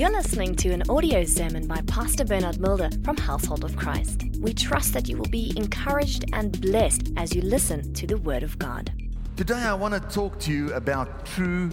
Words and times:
You're 0.00 0.10
listening 0.12 0.54
to 0.56 0.70
an 0.70 0.82
audio 0.88 1.24
sermon 1.24 1.66
by 1.66 1.82
Pastor 1.82 2.24
Bernard 2.24 2.58
Mulder 2.58 2.88
from 3.04 3.18
Household 3.18 3.64
of 3.64 3.76
Christ. 3.76 4.22
We 4.38 4.54
trust 4.54 4.94
that 4.94 5.10
you 5.10 5.18
will 5.18 5.28
be 5.28 5.52
encouraged 5.58 6.24
and 6.32 6.58
blessed 6.58 7.10
as 7.18 7.34
you 7.34 7.42
listen 7.42 7.92
to 7.92 8.06
the 8.06 8.16
Word 8.16 8.42
of 8.42 8.58
God. 8.58 8.90
Today, 9.36 9.56
I 9.56 9.74
want 9.74 9.92
to 9.92 10.00
talk 10.00 10.38
to 10.38 10.52
you 10.54 10.72
about 10.72 11.26
true 11.26 11.70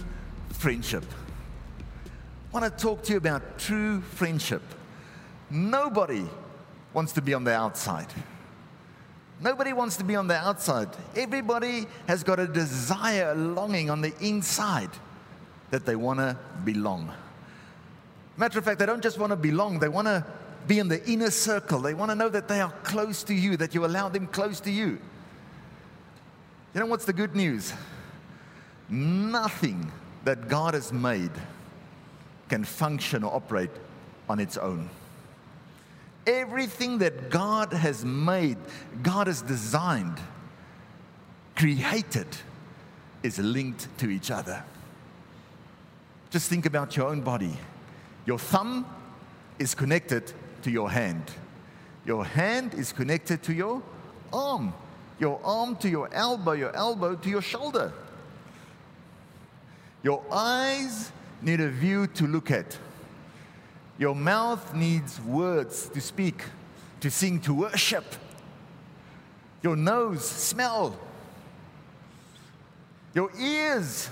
friendship. 0.50 1.04
I 2.52 2.60
want 2.60 2.70
to 2.70 2.82
talk 2.82 3.02
to 3.04 3.12
you 3.12 3.16
about 3.16 3.58
true 3.58 4.02
friendship. 4.02 4.60
Nobody 5.48 6.26
wants 6.92 7.14
to 7.14 7.22
be 7.22 7.32
on 7.32 7.44
the 7.44 7.54
outside. 7.54 8.12
Nobody 9.40 9.72
wants 9.72 9.96
to 9.96 10.04
be 10.04 10.16
on 10.16 10.28
the 10.28 10.36
outside. 10.36 10.90
Everybody 11.16 11.86
has 12.06 12.22
got 12.24 12.38
a 12.38 12.46
desire, 12.46 13.30
a 13.30 13.34
longing 13.34 13.88
on 13.88 14.02
the 14.02 14.12
inside 14.20 14.90
that 15.70 15.86
they 15.86 15.96
want 15.96 16.18
to 16.18 16.36
belong. 16.66 17.10
Matter 18.38 18.58
of 18.58 18.64
fact, 18.64 18.78
they 18.78 18.86
don't 18.86 19.02
just 19.02 19.18
want 19.18 19.30
to 19.30 19.36
belong, 19.36 19.80
they 19.80 19.88
want 19.88 20.06
to 20.06 20.24
be 20.68 20.78
in 20.78 20.86
the 20.88 21.04
inner 21.10 21.30
circle. 21.30 21.80
They 21.80 21.94
want 21.94 22.10
to 22.10 22.14
know 22.14 22.28
that 22.28 22.46
they 22.46 22.60
are 22.60 22.70
close 22.84 23.22
to 23.24 23.34
you, 23.34 23.56
that 23.56 23.74
you 23.74 23.84
allow 23.84 24.08
them 24.08 24.26
close 24.26 24.60
to 24.60 24.70
you. 24.70 24.98
You 26.74 26.80
know 26.80 26.86
what's 26.86 27.06
the 27.06 27.12
good 27.12 27.34
news? 27.34 27.72
Nothing 28.88 29.90
that 30.24 30.48
God 30.48 30.74
has 30.74 30.92
made 30.92 31.32
can 32.48 32.64
function 32.64 33.24
or 33.24 33.34
operate 33.34 33.70
on 34.28 34.38
its 34.38 34.56
own. 34.56 34.88
Everything 36.26 36.98
that 36.98 37.30
God 37.30 37.72
has 37.72 38.04
made, 38.04 38.58
God 39.02 39.26
has 39.26 39.42
designed, 39.42 40.18
created, 41.56 42.28
is 43.22 43.38
linked 43.38 43.88
to 43.98 44.10
each 44.10 44.30
other. 44.30 44.62
Just 46.30 46.50
think 46.50 46.66
about 46.66 46.96
your 46.96 47.08
own 47.08 47.22
body. 47.22 47.56
Your 48.28 48.38
thumb 48.38 48.84
is 49.58 49.74
connected 49.74 50.34
to 50.60 50.70
your 50.70 50.90
hand. 50.90 51.30
Your 52.04 52.26
hand 52.26 52.74
is 52.74 52.92
connected 52.92 53.42
to 53.44 53.54
your 53.54 53.82
arm. 54.30 54.74
Your 55.18 55.40
arm 55.42 55.76
to 55.76 55.88
your 55.88 56.10
elbow, 56.12 56.52
your 56.52 56.76
elbow 56.76 57.14
to 57.14 57.30
your 57.30 57.40
shoulder. 57.40 57.90
Your 60.02 60.22
eyes 60.30 61.10
need 61.40 61.62
a 61.62 61.70
view 61.70 62.06
to 62.06 62.26
look 62.26 62.50
at. 62.50 62.76
Your 63.96 64.14
mouth 64.14 64.74
needs 64.74 65.18
words 65.22 65.88
to 65.88 66.00
speak, 66.02 66.42
to 67.00 67.10
sing, 67.10 67.40
to 67.40 67.54
worship. 67.54 68.04
Your 69.62 69.74
nose, 69.74 70.28
smell. 70.28 70.98
Your 73.14 73.30
ears, 73.40 74.10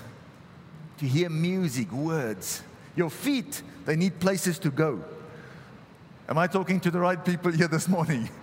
to 0.97 1.05
hear 1.05 1.29
music, 1.29 1.91
words. 1.91 2.63
Your 2.95 3.11
feet, 3.11 3.61
they 3.87 3.95
need 3.95 4.19
places 4.19 4.59
to 4.59 4.69
go. 4.69 5.01
Am 6.27 6.37
I 6.37 6.47
talking 6.47 6.81
to 6.81 6.91
the 6.91 6.99
right 6.99 7.23
people 7.23 7.51
here 7.51 7.67
this 7.67 7.87
morning? 7.87 8.29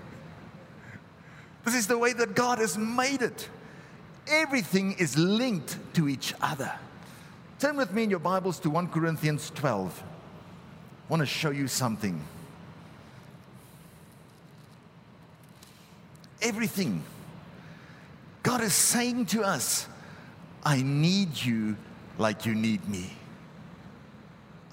This 1.65 1.77
is 1.77 1.87
the 1.87 1.97
way 1.97 2.13
that 2.13 2.35
God 2.35 2.59
has 2.59 2.77
made 2.77 3.23
it. 3.23 3.49
Everything 4.27 4.93
is 4.99 5.17
linked 5.17 5.79
to 5.95 6.11
each 6.11 6.35
other. 6.43 6.71
Turn 7.59 7.79
with 7.79 7.91
me 7.91 8.03
in 8.03 8.11
your 8.11 8.19
Bibles 8.19 8.59
to 8.61 8.71
1 8.71 8.89
Corinthians 8.89 9.51
12. 9.55 10.03
I 10.03 11.11
want 11.11 11.21
to 11.21 11.27
show 11.27 11.49
you 11.49 11.67
something. 11.67 12.21
Everything. 16.43 17.03
God 18.43 18.61
is 18.61 18.75
saying 18.75 19.25
to 19.27 19.43
us, 19.43 19.89
I 20.67 20.83
need 20.83 21.43
you 21.43 21.79
like 22.19 22.45
you 22.45 22.55
need 22.55 22.87
me. 22.87 23.11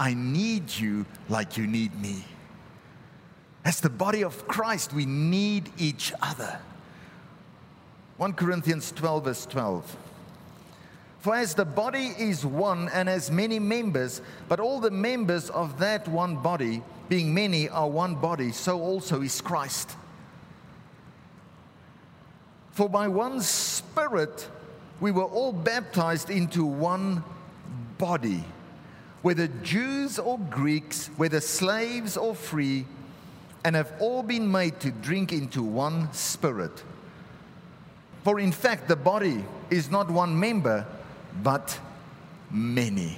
I 0.02 0.16
need 0.16 0.75
you 0.80 1.05
like 1.30 1.57
you 1.57 1.67
need 1.67 1.94
me. 2.02 2.25
As 3.63 3.81
the 3.81 3.89
body 3.91 4.23
of 4.23 4.47
Christ, 4.47 4.93
we 4.93 5.05
need 5.05 5.69
each 5.77 6.11
other. 6.23 6.59
1 8.17 8.33
Corinthians 8.33 8.92
12, 8.93 9.23
verse 9.26 9.45
12. 9.45 9.98
For 11.20 11.36
as 11.36 11.53
the 11.53 11.65
body 11.65 12.15
is 12.17 12.43
one 12.43 12.89
and 12.89 13.08
has 13.08 13.30
many 13.30 13.59
members, 13.59 14.23
but 14.49 14.59
all 14.59 14.80
the 14.80 14.89
members 14.89 15.52
of 15.52 15.77
that 15.77 16.08
one 16.08 16.37
body, 16.37 16.81
being 17.08 17.31
many, 17.31 17.70
are 17.70 17.87
one 17.87 18.15
body, 18.15 18.52
so 18.52 18.81
also 18.81 19.21
is 19.21 19.39
Christ. 19.39 19.92
For 22.71 22.89
by 22.89 23.08
one 23.08 23.39
Spirit 23.39 24.49
we 24.99 25.11
were 25.11 25.26
all 25.26 25.53
baptized 25.53 26.31
into 26.31 26.65
one 26.65 27.23
body, 27.99 28.43
whether 29.21 29.48
Jews 29.48 30.17
or 30.17 30.39
Greeks, 30.39 31.09
whether 31.17 31.39
slaves 31.39 32.17
or 32.17 32.36
free, 32.36 32.86
and 33.64 33.76
have 33.76 33.92
all 33.99 34.23
been 34.23 34.52
made 34.52 34.80
to 34.80 34.92
drink 34.92 35.32
into 35.32 35.61
one 35.61 36.11
Spirit. 36.14 36.83
For 38.23 38.39
in 38.39 38.52
fact, 38.52 38.87
the 38.87 38.95
body 38.95 39.43
is 39.70 39.89
not 39.89 40.09
one 40.09 40.39
member 40.39 40.86
but 41.43 41.80
many. 42.49 43.17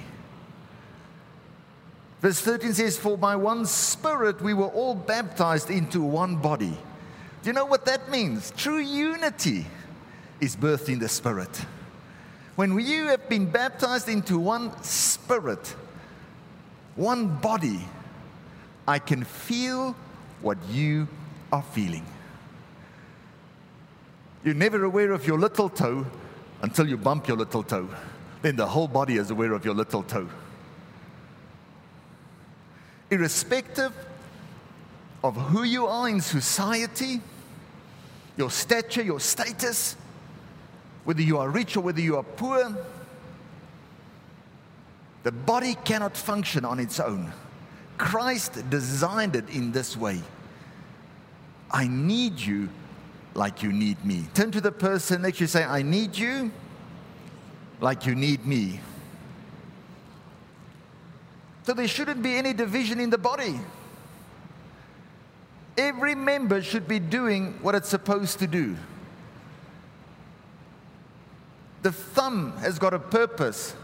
Verse 2.20 2.40
13 2.40 2.72
says, 2.72 2.96
For 2.96 3.18
by 3.18 3.36
one 3.36 3.66
Spirit 3.66 4.40
we 4.40 4.54
were 4.54 4.68
all 4.68 4.94
baptized 4.94 5.70
into 5.70 6.00
one 6.00 6.36
body. 6.36 6.76
Do 7.42 7.50
you 7.50 7.52
know 7.52 7.66
what 7.66 7.84
that 7.84 8.10
means? 8.10 8.50
True 8.56 8.78
unity 8.78 9.66
is 10.40 10.56
birthed 10.56 10.88
in 10.88 10.98
the 10.98 11.08
Spirit. 11.08 11.50
When 12.56 12.78
you 12.78 13.06
have 13.08 13.28
been 13.28 13.50
baptized 13.50 14.08
into 14.08 14.38
one 14.38 14.82
Spirit, 14.82 15.74
one 16.96 17.36
body, 17.36 17.80
I 18.86 18.98
can 18.98 19.24
feel 19.24 19.96
what 20.42 20.58
you 20.70 21.08
are 21.52 21.62
feeling. 21.62 22.04
You're 24.44 24.54
never 24.54 24.84
aware 24.84 25.12
of 25.12 25.26
your 25.26 25.38
little 25.38 25.68
toe 25.68 26.06
until 26.62 26.86
you 26.86 26.96
bump 26.96 27.28
your 27.28 27.36
little 27.36 27.62
toe. 27.62 27.88
Then 28.42 28.56
the 28.56 28.66
whole 28.66 28.88
body 28.88 29.16
is 29.16 29.30
aware 29.30 29.52
of 29.52 29.64
your 29.64 29.74
little 29.74 30.02
toe. 30.02 30.28
Irrespective 33.10 33.92
of 35.22 35.34
who 35.34 35.62
you 35.62 35.86
are 35.86 36.08
in 36.08 36.20
society, 36.20 37.20
your 38.36 38.50
stature, 38.50 39.02
your 39.02 39.20
status, 39.20 39.96
whether 41.04 41.22
you 41.22 41.38
are 41.38 41.48
rich 41.48 41.76
or 41.76 41.80
whether 41.80 42.00
you 42.00 42.16
are 42.16 42.22
poor, 42.22 42.76
the 45.24 45.32
body 45.32 45.74
cannot 45.84 46.16
function 46.16 46.64
on 46.64 46.78
its 46.78 47.00
own. 47.00 47.32
Christ 47.98 48.70
designed 48.70 49.34
it 49.34 49.48
in 49.48 49.72
this 49.72 49.96
way. 49.96 50.20
I 51.70 51.88
need 51.88 52.38
you 52.38 52.68
like 53.34 53.62
you 53.62 53.72
need 53.72 54.04
me. 54.04 54.26
Turn 54.34 54.52
to 54.52 54.60
the 54.60 54.70
person 54.70 55.22
next 55.22 55.38
to 55.38 55.44
you 55.44 55.48
say, 55.48 55.64
I 55.64 55.82
need 55.82 56.16
you 56.16 56.52
like 57.80 58.06
you 58.06 58.14
need 58.14 58.46
me. 58.46 58.80
So 61.64 61.72
there 61.72 61.88
shouldn't 61.88 62.22
be 62.22 62.36
any 62.36 62.52
division 62.52 63.00
in 63.00 63.10
the 63.10 63.18
body. 63.18 63.58
Every 65.76 66.14
member 66.14 66.62
should 66.62 66.86
be 66.86 66.98
doing 66.98 67.58
what 67.62 67.74
it's 67.74 67.88
supposed 67.88 68.38
to 68.40 68.46
do. 68.46 68.76
The 71.82 71.92
thumb 71.92 72.52
has 72.58 72.78
got 72.78 72.94
a 72.94 72.98
purpose, 72.98 73.74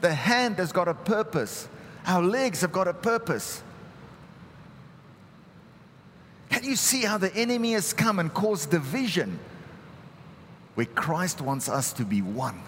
the 0.00 0.12
hand 0.14 0.56
has 0.56 0.72
got 0.72 0.88
a 0.88 0.94
purpose, 0.94 1.68
our 2.06 2.22
legs 2.22 2.60
have 2.62 2.72
got 2.72 2.88
a 2.88 2.94
purpose. 2.94 3.62
Can 6.48 6.64
you 6.64 6.76
see 6.76 7.02
how 7.02 7.16
the 7.16 7.34
enemy 7.34 7.72
has 7.72 7.92
come 7.92 8.18
and 8.18 8.32
caused 8.32 8.70
division 8.70 9.38
where 10.74 10.86
Christ 10.86 11.40
wants 11.40 11.68
us 11.68 11.92
to 11.94 12.04
be 12.04 12.22
one? 12.22 12.60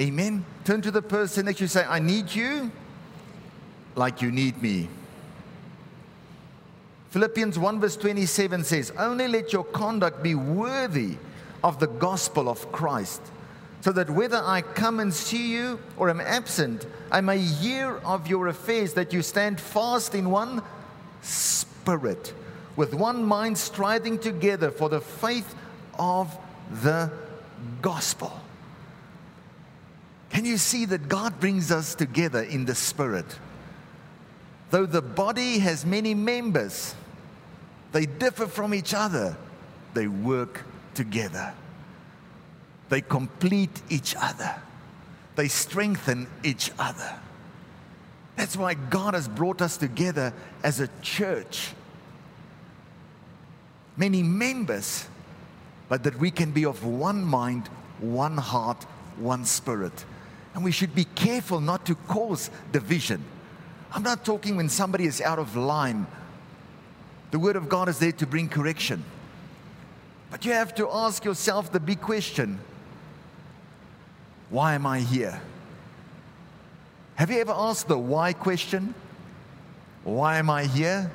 Amen. 0.00 0.44
Turn 0.64 0.82
to 0.82 0.90
the 0.90 1.02
person 1.02 1.46
that 1.46 1.60
you 1.60 1.66
say, 1.66 1.84
I 1.84 1.98
need 1.98 2.34
you 2.34 2.70
like 3.94 4.20
you 4.22 4.30
need 4.30 4.60
me. 4.62 4.88
Philippians 7.10 7.58
1 7.58 7.80
verse 7.80 7.96
27 7.96 8.64
says, 8.64 8.92
Only 8.98 9.26
let 9.28 9.52
your 9.52 9.64
conduct 9.64 10.22
be 10.22 10.34
worthy 10.34 11.16
of 11.64 11.80
the 11.80 11.86
gospel 11.86 12.48
of 12.48 12.70
Christ, 12.72 13.22
so 13.86 13.92
that 13.92 14.10
whether 14.10 14.42
I 14.44 14.62
come 14.62 14.98
and 14.98 15.14
see 15.14 15.52
you 15.52 15.78
or 15.96 16.10
am 16.10 16.20
absent, 16.20 16.84
I 17.12 17.20
may 17.20 17.38
hear 17.38 17.98
of 17.98 18.26
your 18.26 18.48
affairs, 18.48 18.94
that 18.94 19.12
you 19.12 19.22
stand 19.22 19.60
fast 19.60 20.12
in 20.12 20.28
one 20.28 20.60
spirit, 21.22 22.34
with 22.74 22.94
one 22.94 23.22
mind 23.22 23.56
striving 23.56 24.18
together 24.18 24.72
for 24.72 24.88
the 24.88 25.00
faith 25.00 25.54
of 26.00 26.36
the 26.82 27.12
gospel. 27.80 28.40
Can 30.30 30.44
you 30.44 30.56
see 30.56 30.84
that 30.86 31.08
God 31.08 31.38
brings 31.38 31.70
us 31.70 31.94
together 31.94 32.42
in 32.42 32.64
the 32.64 32.74
spirit? 32.74 33.38
Though 34.72 34.86
the 34.86 35.00
body 35.00 35.60
has 35.60 35.86
many 35.86 36.12
members, 36.12 36.96
they 37.92 38.06
differ 38.06 38.48
from 38.48 38.74
each 38.74 38.94
other, 38.94 39.36
they 39.94 40.08
work 40.08 40.64
together. 40.94 41.54
They 42.88 43.00
complete 43.00 43.82
each 43.88 44.14
other, 44.16 44.54
they 45.34 45.48
strengthen 45.48 46.28
each 46.42 46.70
other. 46.78 47.14
That's 48.36 48.56
why 48.56 48.74
God 48.74 49.14
has 49.14 49.28
brought 49.28 49.62
us 49.62 49.78
together 49.78 50.32
as 50.62 50.80
a 50.80 50.88
church. 51.00 51.72
Many 53.96 54.22
members, 54.22 55.08
but 55.88 56.04
that 56.04 56.18
we 56.18 56.30
can 56.30 56.50
be 56.52 56.66
of 56.66 56.84
one 56.84 57.24
mind, 57.24 57.68
one 57.98 58.36
heart, 58.36 58.84
one 59.16 59.46
spirit. 59.46 60.04
And 60.54 60.62
we 60.62 60.70
should 60.70 60.94
be 60.94 61.04
careful 61.04 61.60
not 61.60 61.86
to 61.86 61.94
cause 61.94 62.50
division. 62.72 63.24
I'm 63.90 64.02
not 64.02 64.24
talking 64.24 64.56
when 64.56 64.68
somebody 64.68 65.06
is 65.06 65.22
out 65.22 65.38
of 65.38 65.56
line. 65.56 66.06
The 67.30 67.38
Word 67.38 67.56
of 67.56 67.70
God 67.70 67.88
is 67.88 67.98
there 67.98 68.12
to 68.12 68.26
bring 68.26 68.50
correction. 68.50 69.02
But 70.30 70.44
you 70.44 70.52
have 70.52 70.74
to 70.74 70.90
ask 70.90 71.24
yourself 71.24 71.72
the 71.72 71.80
big 71.80 72.02
question 72.02 72.58
why 74.50 74.74
am 74.74 74.86
I 74.86 75.00
here? 75.00 75.40
Have 77.16 77.30
you 77.30 77.40
ever 77.40 77.54
asked 77.54 77.88
the 77.88 77.98
why 77.98 78.32
question? 78.32 78.94
Why 80.04 80.38
am 80.38 80.50
I 80.50 80.64
here? 80.64 81.10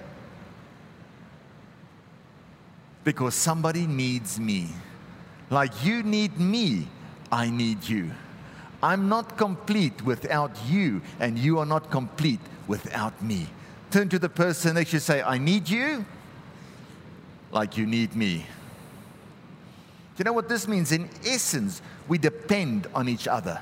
Because 3.04 3.36
somebody 3.36 3.88
needs 3.88 4.39
me. 4.39 4.69
Like 5.50 5.86
you 5.86 6.04
need 6.04 6.39
me, 6.39 6.88
I 7.31 7.50
need 7.50 7.88
you. 7.88 8.12
I'm 8.83 9.10
not 9.10 9.38
complete 9.38 10.04
without 10.04 10.51
you, 10.68 11.01
and 11.19 11.38
you 11.38 11.60
are 11.60 11.66
not 11.66 11.92
complete 11.92 12.39
without 12.68 13.22
me. 13.22 13.48
Turn 13.92 14.10
to 14.10 14.18
the 14.18 14.30
person 14.30 14.75
to 14.75 14.94
you 14.94 15.00
say, 15.00 15.22
I 15.22 15.38
need 15.38 15.69
you 15.69 16.06
like 17.51 17.78
you 17.78 17.86
need 17.86 18.16
me. 18.16 18.45
Do 20.16 20.18
you 20.18 20.24
know 20.25 20.33
what 20.33 20.50
this 20.50 20.68
means? 20.68 20.92
In 20.92 21.10
essence, 21.25 21.81
we 22.07 22.18
depend 22.18 22.88
on 22.94 23.07
each 23.07 23.27
other. 23.27 23.62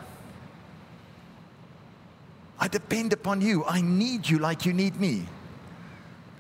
I 2.60 2.68
depend 2.68 3.14
upon 3.14 3.42
you. 3.42 3.64
I 3.66 3.82
need 3.82 4.28
you 4.30 4.40
like 4.40 4.66
you 4.66 4.74
need 4.74 5.00
me. 5.00 5.26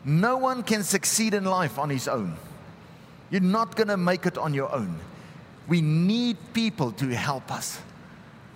No 0.04 0.38
one 0.38 0.64
can 0.64 0.84
succeed 0.84 1.34
in 1.34 1.46
life 1.46 1.80
on 1.80 1.90
his 1.90 2.08
own. 2.08 2.36
You're 3.30 3.42
not 3.42 3.76
going 3.76 3.88
to 3.88 3.98
make 3.98 4.26
it 4.26 4.38
on 4.38 4.54
your 4.54 4.74
own. 4.74 5.00
We 5.68 5.82
need 5.82 6.38
people 6.54 6.92
to 6.94 7.08
help 7.10 7.52
us. 7.52 7.80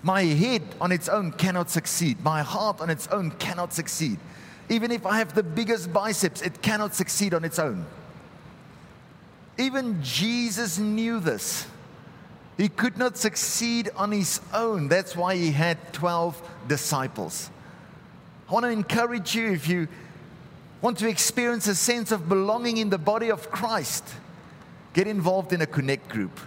My 0.01 0.24
head 0.24 0.63
on 0.81 0.92
its 0.92 1.07
own 1.07 1.31
cannot 1.31 1.69
succeed. 1.69 2.22
My 2.24 2.42
heart 2.42 2.81
on 2.81 2.89
its 2.89 3.07
own 3.07 3.31
cannot 3.31 3.72
succeed. 3.72 4.19
Even 4.68 4.92
if 4.92 5.06
I 5.06 5.19
have 5.19 5.34
the 5.34 5.44
biggest 5.44 5.94
biceps, 5.94 6.42
it 6.42 6.62
cannot 6.62 6.96
succeed 6.96 7.34
on 7.34 7.46
its 7.46 7.60
own. 7.60 7.86
Even 9.57 10.01
Jesus 10.01 10.80
knew 10.80 11.19
this. 11.19 11.68
He 12.58 12.70
could 12.70 12.98
not 12.98 13.18
succeed 13.18 13.90
on 13.96 14.12
his 14.12 14.40
own. 14.54 14.88
That's 14.88 15.16
why 15.16 15.36
he 15.36 15.52
had 15.52 15.94
12 15.94 16.42
disciples. 16.68 17.50
I 18.48 18.54
want 18.54 18.66
to 18.66 18.70
encourage 18.70 19.36
you 19.36 19.52
if 19.52 19.68
you 19.68 19.88
want 20.82 20.98
to 21.00 21.08
experience 21.08 21.68
a 21.68 21.76
sense 21.76 22.12
of 22.12 22.30
belonging 22.30 22.78
in 22.78 22.90
the 22.90 22.98
body 22.98 23.32
of 23.32 23.50
Christ, 23.50 24.08
get 24.94 25.08
involved 25.08 25.54
in 25.54 25.62
a 25.62 25.66
connect 25.66 26.10
group. 26.10 26.40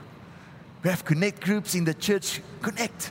We 0.83 0.91
have 0.91 1.05
connect 1.05 1.41
groups 1.41 1.75
in 1.75 1.85
the 1.85 1.95
church. 1.95 2.41
Connect. 2.63 3.11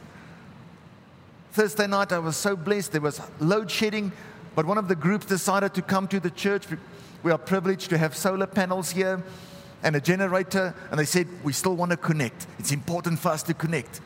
Thursday 1.52 1.88
night, 1.88 2.14
I 2.14 2.20
was 2.20 2.38
so 2.38 2.56
blessed. 2.56 2.94
There 2.94 3.02
was 3.02 3.20
load 3.40 3.70
shedding, 3.70 4.14
but 4.56 4.66
one 4.66 4.78
of 4.78 4.88
the 4.88 4.96
groups 4.96 5.26
decided 5.26 5.74
to 5.74 5.82
come 5.82 6.08
to 6.10 6.20
the 6.20 6.30
church. 6.30 6.66
We 7.24 7.32
are 7.32 7.38
privileged 7.38 7.90
to 7.90 7.98
have 7.98 8.16
solar 8.16 8.48
panels 8.48 8.92
here 8.92 9.22
and 9.84 9.96
a 9.96 10.02
generator, 10.02 10.74
and 10.90 11.00
they 11.00 11.06
said, 11.06 11.28
We 11.44 11.54
still 11.54 11.76
want 11.76 11.92
to 11.92 11.98
connect. 11.98 12.48
It's 12.60 12.72
important 12.72 13.20
for 13.20 13.30
us 13.30 13.44
to 13.44 13.54
connect. 13.54 14.02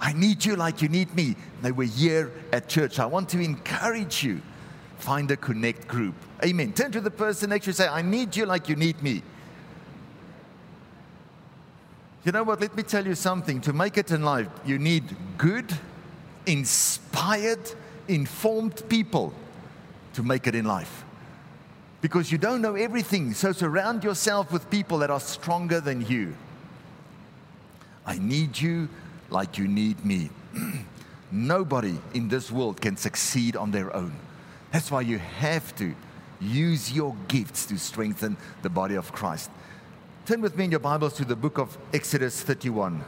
I 0.00 0.12
need 0.12 0.44
you 0.44 0.56
like 0.56 0.82
you 0.82 0.88
need 0.88 1.14
me. 1.14 1.36
They 1.62 1.72
were 1.72 1.84
here 1.84 2.32
at 2.52 2.68
church. 2.68 2.98
I 2.98 3.06
want 3.06 3.28
to 3.30 3.40
encourage 3.40 4.22
you. 4.22 4.42
Find 4.98 5.30
a 5.30 5.36
connect 5.36 5.88
group. 5.88 6.14
Amen. 6.44 6.72
Turn 6.72 6.92
to 6.92 7.00
the 7.00 7.10
person 7.10 7.50
next 7.50 7.64
to 7.64 7.70
you 7.70 7.72
say, 7.74 7.88
I 7.88 8.02
need 8.02 8.36
you 8.36 8.46
like 8.46 8.68
you 8.68 8.76
need 8.76 9.02
me. 9.02 9.22
You 12.24 12.32
know 12.32 12.42
what? 12.42 12.60
Let 12.60 12.74
me 12.74 12.82
tell 12.82 13.06
you 13.06 13.14
something. 13.14 13.60
To 13.62 13.72
make 13.72 13.98
it 13.98 14.10
in 14.10 14.22
life, 14.22 14.48
you 14.64 14.78
need 14.78 15.04
good, 15.36 15.72
inspired, 16.46 17.70
informed 18.08 18.82
people 18.88 19.34
to 20.14 20.22
make 20.22 20.46
it 20.46 20.54
in 20.54 20.64
life. 20.64 21.04
Because 22.04 22.30
you 22.30 22.36
don't 22.36 22.60
know 22.60 22.74
everything, 22.74 23.32
so 23.32 23.52
surround 23.52 24.04
yourself 24.04 24.52
with 24.52 24.68
people 24.68 24.98
that 24.98 25.10
are 25.10 25.18
stronger 25.18 25.80
than 25.80 26.04
you. 26.04 26.34
I 28.04 28.18
need 28.18 28.60
you 28.60 28.90
like 29.30 29.56
you 29.56 29.66
need 29.66 30.04
me. 30.04 30.28
Nobody 31.32 31.98
in 32.12 32.28
this 32.28 32.52
world 32.52 32.78
can 32.78 32.98
succeed 32.98 33.56
on 33.56 33.70
their 33.70 33.96
own. 33.96 34.12
That's 34.70 34.90
why 34.90 35.00
you 35.00 35.16
have 35.16 35.74
to 35.76 35.94
use 36.42 36.92
your 36.92 37.16
gifts 37.28 37.64
to 37.68 37.78
strengthen 37.78 38.36
the 38.60 38.68
body 38.68 38.96
of 38.96 39.10
Christ. 39.10 39.48
Turn 40.26 40.42
with 40.42 40.58
me 40.58 40.64
in 40.64 40.72
your 40.72 40.80
Bibles 40.80 41.14
to 41.14 41.24
the 41.24 41.36
book 41.36 41.56
of 41.56 41.78
Exodus 41.94 42.42
31. 42.42 43.02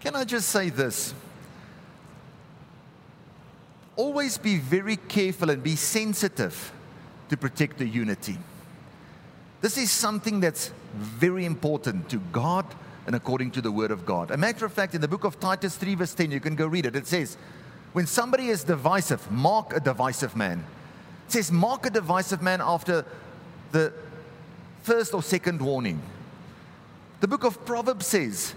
Can 0.00 0.14
I 0.14 0.24
just 0.24 0.50
say 0.50 0.68
this? 0.68 1.14
Always 3.96 4.38
be 4.38 4.58
very 4.58 4.96
careful 4.96 5.50
and 5.50 5.62
be 5.62 5.76
sensitive 5.76 6.72
to 7.30 7.36
protect 7.36 7.78
the 7.78 7.86
unity. 7.86 8.38
This 9.60 9.78
is 9.78 9.90
something 9.90 10.40
that's 10.40 10.70
very 10.94 11.44
important 11.44 12.08
to 12.10 12.18
God 12.30 12.66
and 13.06 13.14
according 13.14 13.52
to 13.52 13.60
the 13.60 13.72
Word 13.72 13.90
of 13.90 14.04
God. 14.04 14.30
A 14.30 14.36
matter 14.36 14.66
of 14.66 14.72
fact, 14.72 14.94
in 14.94 15.00
the 15.00 15.08
book 15.08 15.24
of 15.24 15.38
Titus 15.38 15.76
3, 15.76 15.94
verse 15.94 16.14
10, 16.14 16.30
you 16.30 16.40
can 16.40 16.56
go 16.56 16.66
read 16.66 16.86
it. 16.86 16.96
It 16.96 17.06
says, 17.06 17.36
When 17.92 18.06
somebody 18.06 18.48
is 18.48 18.64
divisive, 18.64 19.30
mark 19.30 19.74
a 19.74 19.80
divisive 19.80 20.36
man. 20.36 20.64
It 21.26 21.32
says, 21.32 21.52
Mark 21.52 21.86
a 21.86 21.90
divisive 21.90 22.42
man 22.42 22.60
after 22.60 23.04
the 23.72 23.92
first 24.82 25.14
or 25.14 25.22
second 25.22 25.62
warning. 25.62 26.02
The 27.20 27.28
book 27.28 27.44
of 27.44 27.64
Proverbs 27.64 28.06
says, 28.06 28.54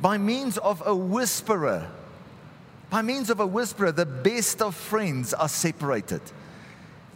By 0.00 0.18
means 0.18 0.58
of 0.58 0.82
a 0.84 0.94
whisperer, 0.94 1.90
by 2.90 3.02
means 3.02 3.30
of 3.30 3.40
a 3.40 3.46
whisperer, 3.46 3.92
the 3.92 4.04
best 4.04 4.60
of 4.60 4.74
friends 4.74 5.32
are 5.32 5.48
separated. 5.48 6.20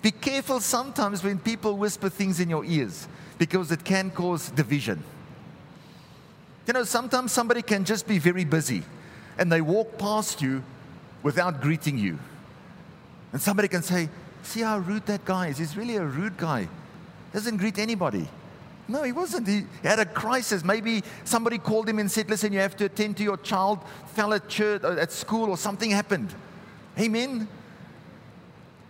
Be 0.03 0.13
careful 0.13 0.61
sometimes 0.61 1.25
when 1.25 1.39
people 1.39 1.77
whisper 1.77 2.09
things 2.09 2.39
in 2.39 2.49
your 2.49 2.65
ears 2.65 3.09
because 3.39 3.73
it 3.73 3.85
can 3.85 4.11
cause 4.11 4.51
division. 4.51 5.03
You 6.67 6.75
know, 6.75 6.85
sometimes 6.85 7.33
somebody 7.33 7.63
can 7.63 7.85
just 7.85 8.07
be 8.07 8.19
very 8.19 8.45
busy 8.45 8.83
and 9.37 9.51
they 9.51 9.61
walk 9.61 9.99
past 9.99 10.41
you 10.41 10.63
without 11.23 11.61
greeting 11.61 11.99
you. 11.99 12.19
And 13.33 13.43
somebody 13.43 13.69
can 13.69 13.83
say, 13.83 14.09
See 14.45 14.61
how 14.61 14.79
rude 14.79 15.07
that 15.07 15.25
guy 15.25 15.49
is. 15.49 15.59
He's 15.59 15.75
really 15.75 15.97
a 15.97 16.05
rude 16.05 16.37
guy. 16.37 16.69
Doesn't 17.33 17.57
greet 17.57 17.79
anybody. 17.79 18.29
No, 18.87 19.03
he 19.03 19.13
wasn't. 19.13 19.49
He 19.49 19.65
had 19.83 19.99
a 19.99 20.05
crisis. 20.05 20.63
Maybe 20.63 21.03
somebody 21.25 21.59
called 21.59 21.89
him 21.89 21.99
and 21.99 22.11
said, 22.11 22.29
Listen, 22.29 22.53
you 22.53 22.59
have 22.59 22.77
to 22.77 22.85
attend 22.85 23.17
to 23.17 23.23
your 23.23 23.39
child, 23.39 23.81
fell 24.09 24.35
at 24.35 24.49
church, 24.49 24.85
uh, 24.85 24.97
at 24.99 25.11
school, 25.11 25.49
or 25.49 25.57
something 25.57 25.91
happened. 25.91 26.35
Amen. 26.99 27.49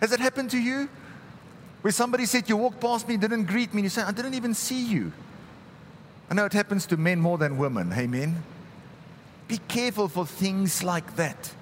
Has 0.01 0.13
it 0.13 0.21
happened 0.21 0.51
to 0.51 0.59
you? 0.59 0.89
Where 1.83 1.93
somebody 1.93 2.27
said, 2.27 2.49
You 2.49 2.57
walked 2.57 2.81
past 2.81 3.09
me, 3.09 3.17
didn't 3.17 3.45
greet 3.45 3.73
me, 3.73 3.81
and 3.81 3.85
you 3.85 3.91
say, 3.91 4.03
I 4.03 4.11
didn't 4.11 4.35
even 4.35 4.53
see 4.55 4.85
you. 4.85 5.13
I 6.29 6.35
know 6.35 6.47
it 6.47 6.53
happens 6.53 6.87
to 6.87 6.97
men 6.97 7.21
more 7.21 7.39
than 7.39 7.57
women. 7.57 7.93
Amen. 7.93 8.43
Be 9.47 9.59
careful 9.69 10.09
for 10.09 10.27
things 10.27 10.83
like 10.83 11.17
that, 11.17 11.55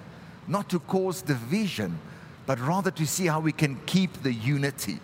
not 0.47 0.69
to 0.69 0.79
cause 0.79 1.21
division, 1.21 1.99
but 2.45 2.59
rather 2.59 2.89
to 2.91 3.05
see 3.05 3.27
how 3.27 3.41
we 3.41 3.51
can 3.51 3.79
keep 3.85 4.23
the 4.23 4.33
unity. 4.33 4.99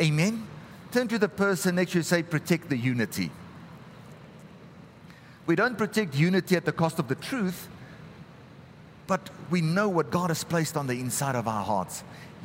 Amen. 0.00 0.46
Turn 0.92 1.08
to 1.08 1.18
the 1.18 1.28
person 1.28 1.74
next 1.76 1.92
to 1.92 1.98
you 1.98 2.02
say, 2.02 2.22
Protect 2.22 2.68
the 2.68 2.76
unity. 2.76 3.30
We 5.46 5.54
don't 5.54 5.78
protect 5.78 6.14
unity 6.14 6.56
at 6.56 6.64
the 6.64 6.72
cost 6.72 6.98
of 6.98 7.08
the 7.08 7.14
truth, 7.14 7.68
but 9.06 9.30
we 9.50 9.60
know 9.60 9.88
what 9.88 10.10
God 10.10 10.30
has 10.30 10.42
placed 10.42 10.76
on 10.76 10.88
the 10.88 10.98
inside 10.98 11.36
of 11.36 11.46
our 11.46 11.64
hearts. 11.64 12.02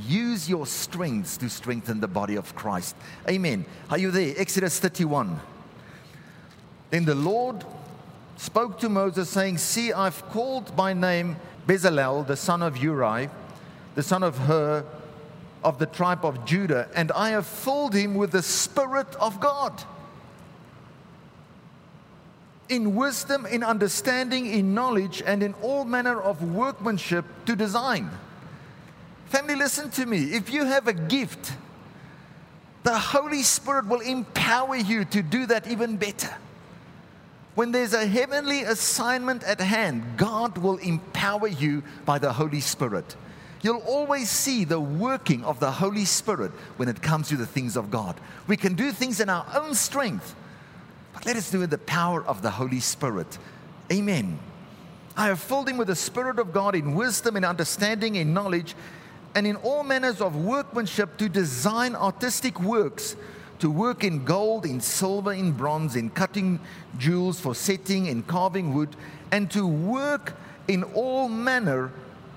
Use 0.08 0.48
your 0.50 0.68
strengths 0.68 1.38
to 1.38 1.50
strengthen 1.50 2.00
the 2.00 2.08
body 2.08 2.36
of 2.36 2.56
Christ. 2.56 2.96
Amen. 3.28 3.66
Are 3.90 3.98
you 3.98 4.12
there? 4.12 4.34
Exodus 4.38 4.80
31. 4.80 5.40
Then 6.92 7.06
the 7.06 7.16
Lord 7.16 7.66
spoke 8.38 8.80
to 8.80 8.90
Moses, 8.90 9.30
saying, 9.30 9.58
See, 9.58 9.94
I've 9.94 10.24
called 10.30 10.76
by 10.76 10.94
name 10.94 11.38
Bezalel, 11.68 12.26
the 12.26 12.36
son 12.36 12.62
of 12.62 12.78
Uri, 12.78 13.30
the 13.96 14.04
son 14.04 14.24
of 14.24 14.38
Hur, 14.38 14.84
of 15.64 15.80
the 15.80 15.86
tribe 15.86 16.26
of 16.26 16.46
Judah, 16.46 16.90
and 16.96 17.12
I 17.12 17.30
have 17.30 17.46
filled 17.46 17.94
him 17.94 18.16
with 18.16 18.32
the 18.32 18.42
Spirit 18.42 19.16
of 19.16 19.40
God. 19.40 19.84
In 22.70 22.96
wisdom, 22.96 23.46
in 23.46 23.64
understanding, 23.64 24.48
in 24.48 24.74
knowledge, 24.74 25.22
and 25.26 25.44
in 25.44 25.54
all 25.62 25.86
manner 25.86 26.20
of 26.20 26.42
workmanship 26.44 27.26
to 27.46 27.56
design 27.56 28.10
Family, 29.32 29.56
listen 29.56 29.90
to 29.92 30.06
me. 30.06 30.34
If 30.34 30.52
you 30.52 30.66
have 30.66 30.90
a 30.90 30.94
gift, 30.94 31.54
the 32.84 32.98
Holy 32.98 33.44
Spirit 33.44 33.88
will 33.88 34.02
empower 34.02 34.76
you 34.76 35.06
to 35.06 35.22
do 35.22 35.46
that 35.46 35.68
even 35.68 35.96
better. 35.96 36.36
When 37.56 37.72
there's 37.72 37.94
a 37.94 38.06
heavenly 38.06 38.64
assignment 38.64 39.44
at 39.44 39.62
hand, 39.62 40.04
God 40.18 40.58
will 40.58 40.76
empower 40.80 41.48
you 41.48 41.82
by 42.04 42.20
the 42.20 42.34
Holy 42.34 42.60
Spirit. 42.60 43.16
You'll 43.64 43.84
always 43.84 44.30
see 44.30 44.64
the 44.64 44.80
working 44.80 45.44
of 45.44 45.60
the 45.60 45.72
Holy 45.72 46.06
Spirit 46.06 46.52
when 46.78 46.90
it 46.90 47.02
comes 47.02 47.30
to 47.30 47.38
the 47.38 47.46
things 47.46 47.78
of 47.78 47.92
God. 47.92 48.20
We 48.48 48.58
can 48.58 48.74
do 48.74 48.92
things 48.92 49.20
in 49.20 49.30
our 49.30 49.46
own 49.54 49.76
strength, 49.76 50.36
but 51.14 51.26
let 51.26 51.36
us 51.36 51.52
do 51.52 51.62
it 51.62 51.66
in 51.66 51.70
the 51.70 51.78
power 51.78 52.26
of 52.26 52.42
the 52.42 52.50
Holy 52.50 52.80
Spirit. 52.80 53.38
Amen. 53.92 54.40
I 55.16 55.28
have 55.28 55.40
filled 55.40 55.70
him 55.70 55.78
with 55.78 55.90
the 55.90 55.96
Spirit 55.96 56.40
of 56.40 56.54
God 56.54 56.74
in 56.74 56.96
wisdom, 56.96 57.38
in 57.38 57.44
understanding, 57.44 58.16
in 58.16 58.34
knowledge, 58.34 58.76
and 59.36 59.46
in 59.46 59.58
all 59.58 59.84
manners 59.84 60.22
of 60.22 60.36
workmanship 60.36 61.18
to 61.18 61.30
design 61.30 61.96
artistic 61.96 62.60
works, 62.60 63.16
to 63.60 63.70
work 63.70 64.04
in 64.04 64.26
gold, 64.26 64.66
in 64.66 64.82
silver, 64.82 65.34
in 65.34 65.52
bronze, 65.52 65.96
in 65.96 66.10
cutting 66.10 66.60
jewels 66.98 67.40
for 67.40 67.54
setting, 67.54 68.08
in 68.08 68.24
carving 68.24 68.74
wood, 68.74 68.96
and 69.32 69.52
to 69.52 69.68
work 69.68 70.34
in 70.68 70.84
all 70.84 71.30
manner 71.30 71.92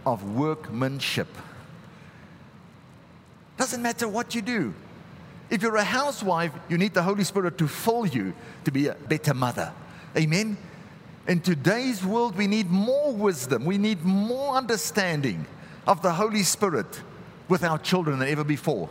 of 0.07 0.35
workmanship. 0.35 1.29
Doesn't 3.57 3.83
matter 3.83 4.09
what 4.09 4.35
you 4.35 4.43
do. 4.43 4.75
If 5.51 5.63
you're 5.63 5.77
a 5.77 5.85
housewife, 5.85 6.53
you 6.69 6.79
need 6.79 6.95
the 6.95 7.03
Holy 7.03 7.25
Spirit 7.25 7.59
to 7.59 7.69
fill 7.69 8.07
you 8.07 8.35
to 8.65 8.73
be 8.73 8.89
a 8.89 8.95
better 8.95 9.35
mother. 9.35 9.73
Amen. 10.17 10.57
In 11.27 11.41
today's 11.41 12.05
world, 12.05 12.37
we 12.37 12.47
need 12.47 12.71
more 12.71 13.13
wisdom, 13.13 13.65
we 13.65 13.79
need 13.79 14.03
more 14.03 14.57
understanding 14.57 15.47
of 15.87 16.03
the 16.03 16.13
Holy 16.13 16.43
Spirit 16.43 17.03
with 17.49 17.63
our 17.63 17.79
children 17.79 18.19
than 18.19 18.29
ever 18.29 18.45
before. 18.45 18.89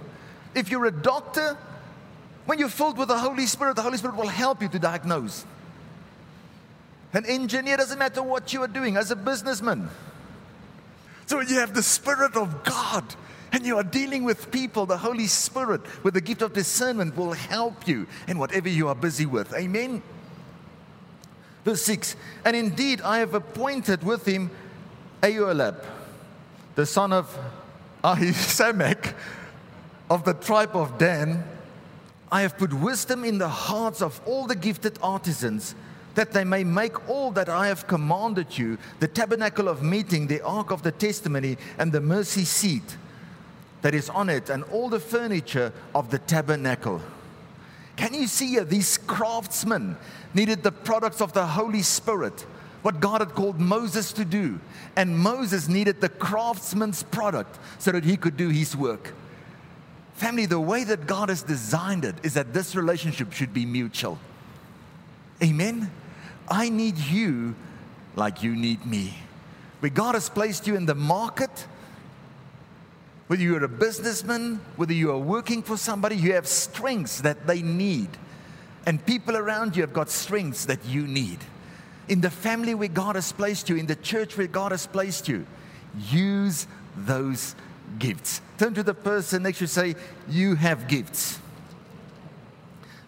If 0.56 0.70
you're 0.70 0.86
a 0.86 0.92
doctor, 0.92 1.58
when 2.46 2.60
you're 2.60 2.70
filled 2.70 2.98
with 2.98 3.08
the 3.08 3.18
Holy 3.18 3.46
Spirit, 3.46 3.76
the 3.76 3.82
Holy 3.82 3.98
Spirit 3.98 4.16
will 4.16 4.28
help 4.28 4.62
you 4.62 4.68
to 4.70 4.80
diagnose. 4.80 5.46
An 7.14 7.26
engineer 7.26 7.78
doesn't 7.78 8.00
matter 8.00 8.24
what 8.24 8.54
you 8.54 8.62
are 8.64 8.68
doing 8.68 8.98
as 8.98 9.12
a 9.12 9.16
businessman. 9.16 9.90
So 11.34 11.42
you 11.42 11.62
have 11.62 11.74
the 11.74 11.82
Spirit 11.82 12.36
of 12.36 12.64
God 12.64 13.04
and 13.52 13.66
you 13.66 13.78
are 13.78 13.84
dealing 13.84 14.24
with 14.24 14.52
people, 14.52 14.86
the 14.86 15.00
Holy 15.00 15.26
Spirit 15.26 15.82
with 16.04 16.14
the 16.14 16.22
gift 16.22 16.44
of 16.44 16.54
discernment 16.54 17.18
will 17.18 17.32
help 17.34 17.88
you 17.88 18.06
in 18.28 18.38
whatever 18.38 18.70
you 18.70 18.88
are 18.88 18.94
busy 18.94 19.26
with. 19.26 19.52
Amen. 19.56 20.04
Verse 21.66 21.82
6 21.82 22.16
And 22.46 22.56
indeed, 22.56 23.02
I 23.02 23.18
have 23.18 23.34
appointed 23.34 24.04
with 24.04 24.28
him 24.28 24.52
Aholiab, 25.24 25.84
the 26.76 26.86
son 26.86 27.12
of 27.12 27.36
Ahisamach 28.04 29.16
of 30.12 30.26
the 30.26 30.36
tribe 30.36 30.76
of 30.76 31.00
Dan. 31.00 31.44
I 32.32 32.44
have 32.44 32.60
put 32.60 32.72
wisdom 32.72 33.24
in 33.24 33.40
the 33.40 33.50
hearts 33.50 34.04
of 34.04 34.22
all 34.28 34.46
the 34.46 34.56
gifted 34.56 35.00
artisans 35.02 35.74
that 36.16 36.32
they 36.32 36.44
may 36.44 36.64
make 36.64 37.10
all 37.10 37.32
that 37.32 37.50
I 37.50 37.68
have 37.68 37.88
commanded 37.88 38.58
you 38.58 38.78
the 39.00 39.08
tabernacle 39.08 39.68
of 39.68 39.82
meeting, 39.82 40.28
the 40.28 40.42
ark 40.42 40.72
of 40.72 40.84
the 40.84 40.92
testimony, 40.92 41.58
and 41.78 41.92
the 41.92 42.02
mercy 42.02 42.46
seat 42.46 42.98
that 43.82 43.94
is 43.94 44.10
on 44.10 44.30
it, 44.30 44.50
and 44.50 44.64
all 44.66 44.90
the 44.90 45.00
furniture 45.00 45.74
of 45.94 46.10
the 46.10 46.20
tabernacle. 46.20 47.02
Can 47.96 48.14
you 48.14 48.28
see 48.28 48.48
here? 48.48 48.64
These 48.64 48.98
craftsmen 49.00 49.98
needed 50.34 50.64
the 50.64 50.72
products 50.72 51.22
of 51.22 51.34
the 51.34 51.46
Holy 51.46 51.82
Spirit, 51.82 52.42
what 52.82 53.00
God 53.00 53.22
had 53.22 53.30
called 53.36 53.60
Moses 53.60 54.14
to 54.14 54.26
do. 54.26 54.60
And 54.96 55.18
Moses 55.18 55.68
needed 55.68 56.02
the 56.02 56.10
craftsman's 56.10 57.04
product 57.04 57.60
so 57.80 57.92
that 57.92 58.04
he 58.04 58.18
could 58.18 58.38
do 58.38 58.50
his 58.50 58.76
work. 58.76 59.14
Family, 60.14 60.46
the 60.46 60.60
way 60.60 60.84
that 60.84 61.08
God 61.08 61.30
has 61.30 61.44
designed 61.44 62.06
it 62.06 62.16
is 62.24 62.36
that 62.36 62.54
this 62.54 62.76
relationship 62.76 63.34
should 63.34 63.54
be 63.54 63.66
mutual. 63.66 64.20
Amen? 65.42 65.92
I 66.54 66.70
need 66.70 67.00
you 67.00 67.56
like 68.16 68.44
you 68.44 68.56
need 68.56 68.86
me. 68.86 69.16
Where 69.80 69.90
God 69.90 70.14
has 70.14 70.30
placed 70.30 70.68
you 70.68 70.76
in 70.76 70.86
the 70.86 70.94
market, 70.94 71.66
whether 73.26 73.42
you're 73.42 73.64
a 73.64 73.68
businessman, 73.68 74.62
whether 74.76 74.94
you 74.94 75.10
are 75.10 75.18
working 75.18 75.64
for 75.64 75.78
somebody, 75.78 76.16
you 76.16 76.34
have 76.34 76.48
strengths 76.48 77.22
that 77.22 77.48
they 77.48 77.64
need. 77.64 78.08
And 78.86 79.04
people 79.04 79.36
around 79.36 79.76
you 79.76 79.82
have 79.82 79.94
got 79.94 80.12
strengths 80.12 80.66
that 80.66 80.86
you 80.86 81.08
need. 81.08 81.40
In 82.08 82.22
the 82.22 82.30
family 82.30 82.76
where 82.76 82.88
God 82.88 83.16
has 83.16 83.32
placed 83.32 83.68
you, 83.68 83.76
in 83.78 83.88
the 83.88 83.96
church 83.96 84.38
where 84.38 84.46
God 84.46 84.74
has 84.74 84.86
placed 84.86 85.28
you, 85.28 85.48
use 86.12 86.68
those 86.96 87.56
gifts. 87.98 88.42
Turn 88.60 88.76
to 88.76 88.84
the 88.84 88.94
person 88.94 89.42
next 89.42 89.58
to 89.58 89.64
you 89.64 89.68
say, 89.68 89.96
You 90.30 90.54
have 90.54 90.88
gifts. 90.88 91.40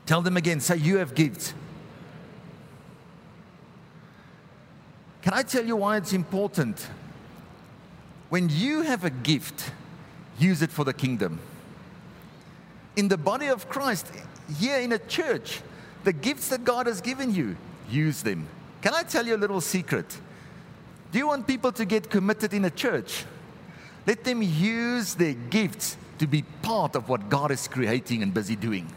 Tell 0.07 0.23
them 0.23 0.35
again, 0.35 0.59
say, 0.61 0.77
You 0.77 0.97
have 0.97 1.13
gifts. 1.13 1.53
Can 5.25 5.33
I 5.33 5.41
tell 5.41 5.65
you 5.65 5.75
why 5.75 5.97
it's 5.97 6.13
important? 6.13 6.87
When 8.29 8.47
you 8.47 8.83
have 8.83 9.03
a 9.05 9.09
gift, 9.09 9.71
use 10.37 10.61
it 10.61 10.69
for 10.69 10.85
the 10.85 10.93
kingdom. 10.93 11.39
In 12.95 13.07
the 13.07 13.17
body 13.17 13.47
of 13.47 13.67
Christ, 13.67 14.05
here 14.59 14.77
in 14.77 14.91
a 14.91 14.99
church, 14.99 15.61
the 16.03 16.13
gifts 16.13 16.49
that 16.49 16.63
God 16.63 16.85
has 16.85 17.01
given 17.01 17.33
you, 17.33 17.57
use 17.89 18.21
them. 18.21 18.47
Can 18.83 18.93
I 18.93 19.01
tell 19.01 19.25
you 19.25 19.35
a 19.35 19.41
little 19.41 19.61
secret? 19.61 20.05
Do 21.11 21.17
you 21.17 21.25
want 21.25 21.47
people 21.47 21.71
to 21.71 21.85
get 21.85 22.07
committed 22.07 22.53
in 22.53 22.63
a 22.65 22.69
church? 22.69 23.25
Let 24.05 24.23
them 24.23 24.43
use 24.43 25.15
their 25.15 25.33
gifts 25.33 25.97
to 26.19 26.27
be 26.27 26.43
part 26.61 26.95
of 26.95 27.09
what 27.09 27.29
God 27.29 27.49
is 27.49 27.67
creating 27.67 28.21
and 28.21 28.31
busy 28.31 28.55
doing. 28.55 28.87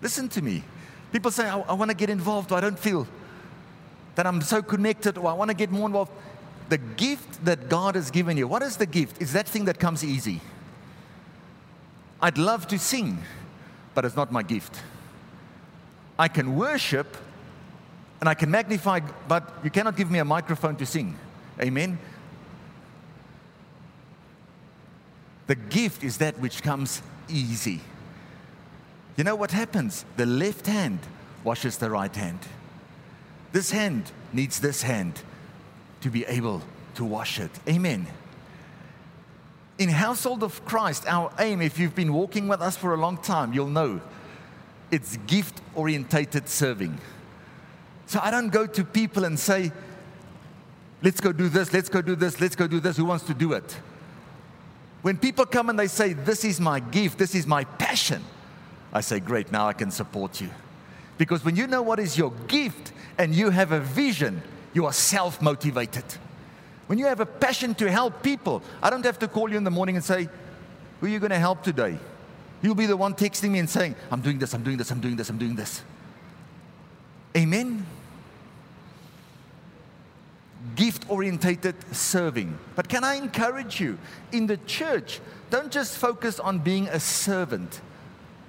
Listen 0.00 0.30
to 0.30 0.40
me. 0.40 0.64
People 1.12 1.30
say, 1.30 1.46
I, 1.46 1.60
I 1.60 1.74
want 1.74 1.90
to 1.90 1.94
get 1.94 2.08
involved, 2.08 2.48
but 2.48 2.54
I 2.54 2.60
don't 2.62 2.78
feel 2.78 3.06
that 4.20 4.26
I'm 4.26 4.42
so 4.42 4.60
connected 4.60 5.16
or 5.16 5.28
I 5.28 5.32
want 5.32 5.48
to 5.48 5.56
get 5.56 5.70
more 5.70 5.86
involved. 5.86 6.12
The 6.68 6.76
gift 6.76 7.42
that 7.46 7.70
God 7.70 7.94
has 7.94 8.10
given 8.10 8.36
you, 8.36 8.46
what 8.46 8.60
is 8.62 8.76
the 8.76 8.84
gift? 8.84 9.22
Is 9.22 9.32
that 9.32 9.48
thing 9.48 9.64
that 9.64 9.78
comes 9.78 10.04
easy. 10.04 10.42
I'd 12.20 12.36
love 12.36 12.66
to 12.66 12.78
sing, 12.78 13.22
but 13.94 14.04
it's 14.04 14.16
not 14.16 14.30
my 14.30 14.42
gift. 14.42 14.78
I 16.18 16.28
can 16.28 16.54
worship 16.54 17.16
and 18.20 18.28
I 18.28 18.34
can 18.34 18.50
magnify, 18.50 19.00
but 19.26 19.54
you 19.64 19.70
cannot 19.70 19.96
give 19.96 20.10
me 20.10 20.18
a 20.18 20.24
microphone 20.26 20.76
to 20.76 20.84
sing. 20.84 21.16
Amen. 21.58 21.98
The 25.46 25.54
gift 25.54 26.04
is 26.04 26.18
that 26.18 26.38
which 26.40 26.62
comes 26.62 27.00
easy. 27.30 27.80
You 29.16 29.24
know 29.24 29.34
what 29.34 29.52
happens? 29.52 30.04
The 30.18 30.26
left 30.26 30.66
hand 30.66 30.98
washes 31.42 31.78
the 31.78 31.88
right 31.88 32.14
hand. 32.14 32.40
This 33.52 33.70
hand 33.70 34.10
needs 34.32 34.60
this 34.60 34.82
hand 34.82 35.22
to 36.02 36.10
be 36.10 36.24
able 36.26 36.62
to 36.94 37.04
wash 37.04 37.40
it. 37.40 37.50
Amen. 37.68 38.06
In 39.78 39.88
Household 39.88 40.42
of 40.42 40.64
Christ, 40.64 41.04
our 41.06 41.32
aim, 41.38 41.62
if 41.62 41.78
you've 41.78 41.94
been 41.94 42.12
walking 42.12 42.48
with 42.48 42.60
us 42.60 42.76
for 42.76 42.94
a 42.94 42.96
long 42.96 43.16
time, 43.16 43.52
you'll 43.52 43.68
know 43.68 44.00
it's 44.90 45.16
gift 45.26 45.60
orientated 45.74 46.48
serving. 46.48 46.98
So 48.06 48.20
I 48.22 48.30
don't 48.30 48.50
go 48.50 48.66
to 48.66 48.84
people 48.84 49.24
and 49.24 49.38
say, 49.38 49.72
let's 51.02 51.20
go 51.20 51.32
do 51.32 51.48
this, 51.48 51.72
let's 51.72 51.88
go 51.88 52.02
do 52.02 52.14
this, 52.14 52.40
let's 52.40 52.56
go 52.56 52.66
do 52.66 52.80
this. 52.80 52.96
Who 52.96 53.04
wants 53.04 53.24
to 53.26 53.34
do 53.34 53.52
it? 53.52 53.78
When 55.02 55.16
people 55.16 55.46
come 55.46 55.70
and 55.70 55.78
they 55.78 55.86
say, 55.86 56.12
this 56.12 56.44
is 56.44 56.60
my 56.60 56.80
gift, 56.80 57.18
this 57.18 57.34
is 57.34 57.46
my 57.46 57.64
passion, 57.64 58.22
I 58.92 59.00
say, 59.00 59.20
great, 59.20 59.50
now 59.50 59.66
I 59.66 59.72
can 59.72 59.90
support 59.90 60.40
you. 60.40 60.50
Because 61.16 61.44
when 61.44 61.56
you 61.56 61.66
know 61.66 61.82
what 61.82 61.98
is 61.98 62.18
your 62.18 62.32
gift 62.48 62.92
and 63.20 63.34
you 63.34 63.50
have 63.50 63.70
a 63.70 63.80
vision, 63.80 64.42
you 64.72 64.86
are 64.86 64.94
self 64.94 65.42
motivated. 65.42 66.04
When 66.86 66.98
you 66.98 67.04
have 67.04 67.20
a 67.20 67.26
passion 67.26 67.74
to 67.74 67.90
help 67.90 68.22
people, 68.22 68.62
I 68.82 68.88
don't 68.88 69.04
have 69.04 69.18
to 69.18 69.28
call 69.28 69.50
you 69.50 69.58
in 69.58 69.64
the 69.64 69.70
morning 69.70 69.94
and 69.96 70.02
say, 70.02 70.26
Who 71.00 71.06
are 71.06 71.10
you 71.10 71.18
going 71.18 71.30
to 71.30 71.38
help 71.38 71.62
today? 71.62 71.98
You'll 72.62 72.74
be 72.74 72.86
the 72.86 72.96
one 72.96 73.12
texting 73.12 73.50
me 73.50 73.58
and 73.58 73.68
saying, 73.68 73.94
I'm 74.10 74.22
doing 74.22 74.38
this, 74.38 74.54
I'm 74.54 74.62
doing 74.62 74.78
this, 74.78 74.90
I'm 74.90 75.00
doing 75.00 75.16
this, 75.16 75.28
I'm 75.28 75.36
doing 75.36 75.54
this. 75.54 75.82
Amen. 77.36 77.86
Gift 80.74 81.04
orientated 81.10 81.74
serving. 81.94 82.58
But 82.74 82.88
can 82.88 83.04
I 83.04 83.16
encourage 83.16 83.80
you 83.80 83.98
in 84.32 84.46
the 84.46 84.56
church, 84.56 85.20
don't 85.50 85.70
just 85.70 85.98
focus 85.98 86.40
on 86.40 86.60
being 86.60 86.88
a 86.88 86.98
servant 86.98 87.82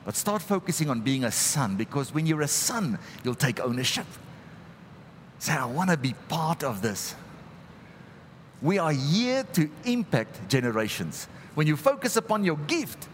but 0.04 0.16
start 0.16 0.42
focusing 0.42 0.90
on 0.90 1.02
being 1.02 1.26
a 1.26 1.32
son 1.32 1.76
because 1.76 2.12
when 2.12 2.26
you're 2.26 2.42
a 2.42 2.48
son, 2.48 2.98
you'll 3.24 3.36
take 3.36 3.60
ownership. 3.60 4.08
Say, 5.42 5.54
I 5.54 5.66
want 5.66 5.90
to 5.90 5.98
be 5.98 6.14
part 6.30 6.64
of 6.64 6.84
this. 6.84 7.16
We 8.62 8.78
are 8.78 8.92
here 8.92 9.44
to 9.54 9.68
impact 9.86 10.48
generations. 10.48 11.28
When 11.56 11.66
you 11.66 11.76
focus 11.76 12.16
upon 12.16 12.44
your 12.44 12.58
gift, 12.58 13.08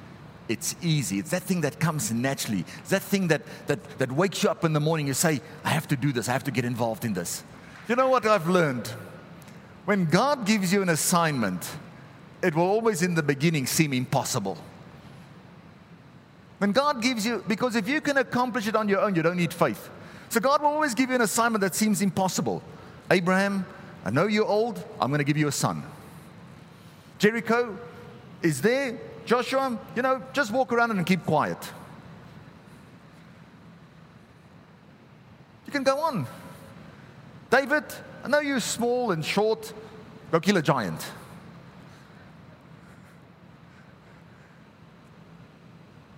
it's 0.50 0.76
easy. 0.82 1.20
It's 1.20 1.30
that 1.30 1.44
thing 1.44 1.62
that 1.62 1.80
comes 1.80 2.12
naturally. 2.12 2.66
It's 2.80 2.90
that 2.90 3.02
thing 3.02 3.30
that, 3.30 3.44
that, 3.68 3.82
that 4.00 4.12
wakes 4.12 4.44
you 4.44 4.50
up 4.50 4.66
in 4.66 4.74
the 4.74 4.82
morning. 4.82 5.08
You 5.08 5.14
say, 5.14 5.40
I 5.64 5.70
have 5.70 5.88
to 5.88 5.96
do 5.96 6.12
this. 6.12 6.28
I 6.28 6.34
have 6.34 6.44
to 6.44 6.52
get 6.52 6.66
involved 6.66 7.06
in 7.06 7.14
this. 7.14 7.46
You 7.88 7.96
know 7.96 8.10
what 8.10 8.26
I've 8.26 8.50
learned? 8.50 8.88
When 9.86 10.04
God 10.04 10.46
gives 10.46 10.74
you 10.74 10.82
an 10.82 10.90
assignment, 10.90 11.66
it 12.42 12.54
will 12.54 12.68
always 12.68 13.04
in 13.04 13.16
the 13.16 13.24
beginning 13.24 13.68
seem 13.68 13.94
impossible. 13.94 14.58
When 16.58 16.74
God 16.74 17.02
gives 17.02 17.26
you, 17.26 17.42
because 17.48 17.78
if 17.78 17.88
you 17.88 18.02
can 18.02 18.18
accomplish 18.18 18.68
it 18.68 18.76
on 18.76 18.90
your 18.90 19.00
own, 19.00 19.16
you 19.16 19.22
don't 19.22 19.38
need 19.38 19.54
faith. 19.54 19.90
So 20.30 20.40
God 20.40 20.62
will 20.62 20.70
always 20.70 20.94
give 20.94 21.10
you 21.10 21.16
an 21.16 21.22
assignment 21.22 21.62
that 21.62 21.76
seems 21.76 22.02
impossible. 22.02 22.62
Abraham, 23.10 23.66
I 24.04 24.10
know 24.10 24.28
you're 24.28 24.46
old, 24.46 24.84
I'm 25.00 25.10
going 25.10 25.20
to 25.20 25.26
give 25.26 25.38
you 25.38 25.48
a 25.48 25.52
son. 25.52 25.84
Jericho 27.20 27.78
is 28.42 28.62
there. 28.62 28.98
Joshua, 29.26 29.78
you 29.96 30.02
know, 30.02 30.22
just 30.34 30.52
walk 30.52 30.72
around 30.72 30.92
and 30.92 31.06
keep 31.06 31.26
quiet. 31.26 31.58
You 35.66 35.72
can 35.72 35.84
go 35.84 36.00
on. 36.00 36.28
David, 37.50 37.84
I 38.24 38.28
know 38.30 38.40
you're 38.40 38.60
small 38.60 39.12
and 39.12 39.24
short, 39.24 39.74
go 40.32 40.40
kill 40.40 40.58
a 40.58 40.62
giant. 40.62 41.06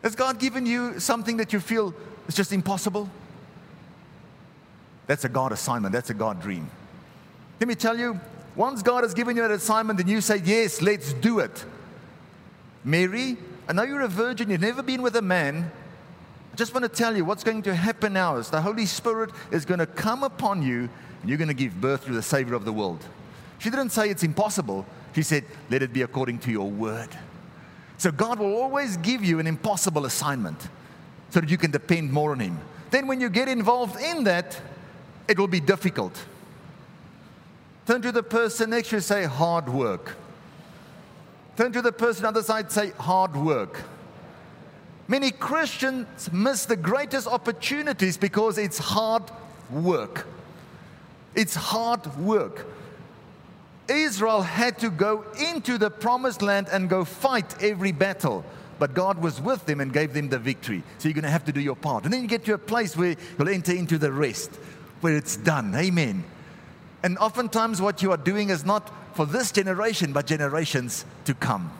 Has 0.04 0.16
God 0.16 0.40
given 0.40 0.66
you 0.66 1.00
something 1.00 1.38
that 1.38 1.52
you 1.52 1.60
feel 1.60 1.94
is 2.28 2.36
just 2.36 2.54
impossible? 2.54 3.10
That's 5.10 5.26
a 5.26 5.30
God 5.30 5.52
assignment, 5.52 5.92
that's 5.92 6.12
a 6.12 6.14
God 6.14 6.40
dream. 6.40 6.70
Let 7.60 7.68
me 7.68 7.74
tell 7.74 7.98
you, 7.98 8.20
once 8.56 8.84
God 8.84 9.04
has 9.04 9.16
given 9.16 9.36
you 9.36 9.44
an 9.44 9.50
assignment 9.50 10.00
and 10.00 10.08
you 10.08 10.22
say, 10.22 10.38
Yes, 10.38 10.84
let's 10.84 11.14
do 11.14 11.40
it. 11.40 11.66
Mary, 12.84 13.36
I 13.68 13.74
know 13.74 13.82
you're 13.82 14.02
a 14.02 14.08
virgin, 14.08 14.52
you've 14.52 14.62
never 14.62 14.84
been 14.84 15.02
with 15.02 15.16
a 15.16 15.22
man. 15.24 15.72
I 16.54 16.56
just 16.56 16.76
want 16.76 16.84
to 16.84 16.90
tell 16.90 17.18
you 17.18 17.26
what's 17.26 17.44
going 17.44 17.64
to 17.64 17.74
happen 17.74 18.14
now 18.14 18.36
is 18.36 18.52
the 18.52 18.62
Holy 18.62 18.86
Spirit 18.86 19.32
is 19.50 19.66
going 19.66 19.80
to 19.80 19.88
come 19.88 20.24
upon 20.24 20.62
you 20.62 20.88
and 21.22 21.28
you're 21.30 21.40
going 21.40 21.48
to 21.48 21.56
give 21.56 21.82
birth 21.82 22.06
to 22.06 22.14
the 22.14 22.22
Savior 22.22 22.54
of 22.54 22.64
the 22.64 22.72
world. 22.72 23.04
She 23.58 23.72
didn't 23.72 23.90
say 23.90 24.12
it's 24.12 24.22
impossible, 24.22 24.86
she 25.16 25.24
said, 25.24 25.44
Let 25.72 25.82
it 25.82 25.92
be 25.92 26.04
according 26.04 26.38
to 26.42 26.52
your 26.52 26.70
word. 26.70 27.10
So 27.98 28.12
God 28.12 28.38
will 28.38 28.56
always 28.56 28.96
give 28.98 29.26
you 29.26 29.40
an 29.40 29.48
impossible 29.48 30.06
assignment 30.06 30.70
so 31.32 31.40
that 31.40 31.50
you 31.50 31.58
can 31.58 31.72
depend 31.72 32.14
more 32.14 32.32
on 32.32 32.42
Him. 32.42 32.60
Then, 32.92 33.08
when 33.08 33.20
you 33.20 33.30
get 33.30 33.48
involved 33.48 34.00
in 34.00 34.24
that, 34.26 34.62
it 35.30 35.38
will 35.38 35.48
be 35.48 35.60
difficult. 35.62 36.26
Turn 37.86 38.02
to 38.02 38.12
the 38.12 38.24
person 38.24 38.72
next 38.72 38.90
to 38.90 38.98
you 38.98 39.02
say, 39.02 39.24
hard 39.24 39.70
work. 39.70 40.16
Turn 41.56 41.72
to 41.72 41.82
the 41.82 41.92
person 41.92 42.26
on 42.26 42.34
the 42.34 42.40
other 42.40 42.46
side 42.46 42.72
say, 42.72 42.92
hard 42.92 43.36
work. 43.36 43.82
Many 45.08 45.32
Christians 45.32 46.32
miss 46.32 46.66
the 46.66 46.76
greatest 46.76 47.28
opportunities 47.28 48.18
because 48.18 48.58
it's 48.58 48.78
hard 48.78 49.24
work. 49.72 50.28
It's 51.36 51.56
hard 51.56 52.06
work. 52.18 52.66
Israel 53.88 54.42
had 54.42 54.78
to 54.80 54.90
go 54.90 55.26
into 55.40 55.78
the 55.78 55.90
promised 55.90 56.42
land 56.42 56.68
and 56.72 56.90
go 56.90 57.06
fight 57.06 57.62
every 57.62 57.92
battle. 57.92 58.46
But 58.78 58.94
God 58.94 59.22
was 59.22 59.42
with 59.42 59.66
them 59.66 59.82
and 59.82 59.92
gave 59.92 60.14
them 60.14 60.30
the 60.30 60.40
victory. 60.40 60.84
So 61.00 61.10
you're 61.10 61.14
going 61.14 61.24
to 61.24 61.30
have 61.30 61.46
to 61.46 61.52
do 61.52 61.60
your 61.60 61.76
part. 61.76 62.06
And 62.06 62.14
then 62.14 62.22
you 62.22 62.28
get 62.28 62.46
to 62.46 62.54
a 62.54 62.58
place 62.58 62.96
where 62.96 63.16
you'll 63.38 63.50
enter 63.50 63.74
into 63.74 63.98
the 63.98 64.12
rest, 64.12 64.58
where 65.02 65.16
it's 65.16 65.38
done. 65.38 65.74
Amen. 65.76 66.24
And 67.04 67.18
oftentimes, 67.18 67.82
what 67.82 68.02
you 68.02 68.12
are 68.12 68.18
doing 68.18 68.50
is 68.50 68.66
not 68.66 68.92
for 69.16 69.26
this 69.26 69.52
generation, 69.52 70.14
but 70.14 70.26
generations 70.26 71.06
to 71.26 71.34
come. 71.34 71.72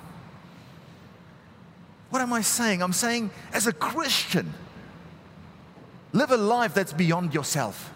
What 2.10 2.22
am 2.22 2.34
I 2.34 2.42
saying? 2.42 2.82
I'm 2.82 2.94
saying, 2.94 3.30
as 3.54 3.68
a 3.68 3.74
Christian, 3.74 4.54
live 6.12 6.32
a 6.32 6.38
life 6.38 6.74
that's 6.74 6.94
beyond 6.94 7.34
yourself. 7.34 7.94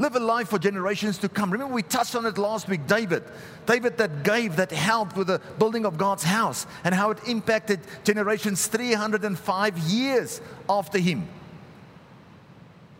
Live 0.00 0.14
a 0.14 0.20
life 0.20 0.48
for 0.48 0.60
generations 0.60 1.18
to 1.18 1.28
come. 1.28 1.50
Remember, 1.50 1.74
we 1.74 1.82
touched 1.82 2.14
on 2.14 2.24
it 2.24 2.38
last 2.38 2.68
week. 2.68 2.86
David, 2.86 3.24
David 3.66 3.98
that 3.98 4.22
gave, 4.22 4.54
that 4.56 4.70
helped 4.70 5.16
with 5.16 5.26
the 5.26 5.40
building 5.58 5.84
of 5.84 5.98
God's 5.98 6.22
house 6.22 6.68
and 6.84 6.94
how 6.94 7.10
it 7.10 7.18
impacted 7.26 7.80
generations 8.04 8.68
305 8.68 9.78
years 9.78 10.40
after 10.68 10.98
him. 10.98 11.28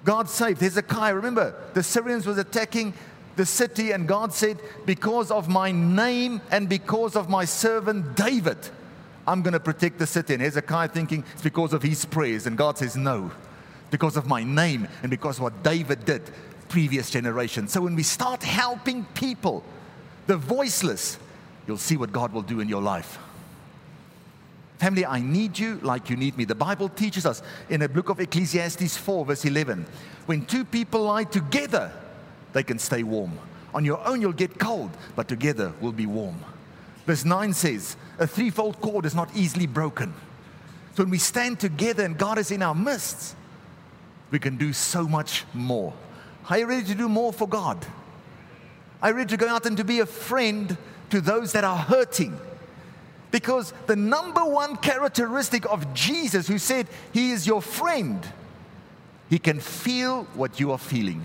God 0.04 0.28
saved 0.28 0.60
Hezekiah. 0.60 1.14
Remember, 1.14 1.54
the 1.74 1.82
Syrians 1.82 2.26
was 2.26 2.38
attacking 2.38 2.94
the 3.36 3.46
city, 3.46 3.92
and 3.92 4.06
God 4.06 4.32
said, 4.32 4.58
Because 4.86 5.30
of 5.30 5.48
my 5.48 5.70
name 5.70 6.40
and 6.50 6.68
because 6.68 7.16
of 7.16 7.28
my 7.28 7.44
servant 7.44 8.16
David, 8.16 8.58
I'm 9.26 9.42
going 9.42 9.52
to 9.52 9.60
protect 9.60 9.98
the 9.98 10.06
city. 10.06 10.34
And 10.34 10.42
Hezekiah 10.42 10.88
thinking 10.88 11.24
it's 11.32 11.42
because 11.42 11.72
of 11.72 11.82
his 11.82 12.04
prayers. 12.04 12.46
And 12.46 12.56
God 12.56 12.78
says, 12.78 12.96
No, 12.96 13.30
because 13.90 14.16
of 14.16 14.26
my 14.26 14.42
name 14.42 14.88
and 15.02 15.10
because 15.10 15.40
what 15.40 15.62
David 15.62 16.04
did 16.04 16.22
previous 16.68 17.10
generation. 17.10 17.68
So 17.68 17.80
when 17.80 17.94
we 17.94 18.02
start 18.02 18.42
helping 18.42 19.04
people, 19.14 19.64
the 20.26 20.36
voiceless, 20.36 21.18
you'll 21.66 21.78
see 21.78 21.96
what 21.96 22.12
God 22.12 22.32
will 22.32 22.42
do 22.42 22.60
in 22.60 22.68
your 22.68 22.82
life. 22.82 23.18
Family, 24.78 25.04
I 25.04 25.20
need 25.20 25.58
you 25.58 25.80
like 25.82 26.08
you 26.08 26.16
need 26.16 26.36
me. 26.36 26.44
The 26.44 26.54
Bible 26.54 26.88
teaches 26.88 27.26
us 27.26 27.42
in 27.68 27.80
the 27.80 27.88
book 27.88 28.08
of 28.10 28.20
Ecclesiastes 28.20 28.96
4, 28.96 29.26
verse 29.26 29.44
11 29.44 29.86
when 30.28 30.44
two 30.44 30.62
people 30.62 31.04
lie 31.04 31.24
together, 31.24 31.90
they 32.52 32.62
can 32.62 32.78
stay 32.78 33.02
warm. 33.02 33.32
On 33.72 33.82
your 33.82 34.06
own, 34.06 34.20
you'll 34.20 34.34
get 34.34 34.58
cold, 34.58 34.90
but 35.16 35.26
together 35.26 35.72
we'll 35.80 35.90
be 35.90 36.04
warm. 36.04 36.36
Verse 37.06 37.24
9 37.24 37.54
says, 37.54 37.96
A 38.18 38.26
threefold 38.26 38.78
cord 38.82 39.06
is 39.06 39.14
not 39.14 39.34
easily 39.34 39.66
broken. 39.66 40.12
So 40.94 41.02
when 41.02 41.10
we 41.10 41.16
stand 41.16 41.60
together 41.60 42.04
and 42.04 42.18
God 42.18 42.36
is 42.36 42.50
in 42.50 42.60
our 42.60 42.74
midst, 42.74 43.36
we 44.30 44.38
can 44.38 44.58
do 44.58 44.74
so 44.74 45.08
much 45.08 45.46
more. 45.54 45.94
Are 46.50 46.58
you 46.58 46.66
ready 46.66 46.84
to 46.88 46.94
do 46.94 47.08
more 47.08 47.32
for 47.32 47.48
God? 47.48 47.86
Are 49.00 49.08
you 49.08 49.16
ready 49.16 49.30
to 49.30 49.38
go 49.38 49.48
out 49.48 49.64
and 49.64 49.78
to 49.78 49.84
be 49.84 50.00
a 50.00 50.06
friend 50.06 50.76
to 51.08 51.22
those 51.22 51.52
that 51.52 51.64
are 51.64 51.78
hurting? 51.78 52.38
Because 53.30 53.74
the 53.86 53.96
number 53.96 54.44
one 54.44 54.76
characteristic 54.76 55.70
of 55.70 55.92
Jesus, 55.92 56.48
who 56.48 56.58
said 56.58 56.88
he 57.12 57.32
is 57.32 57.46
your 57.46 57.60
friend, 57.60 58.26
he 59.28 59.38
can 59.38 59.60
feel 59.60 60.24
what 60.34 60.58
you 60.58 60.72
are 60.72 60.78
feeling. 60.78 61.24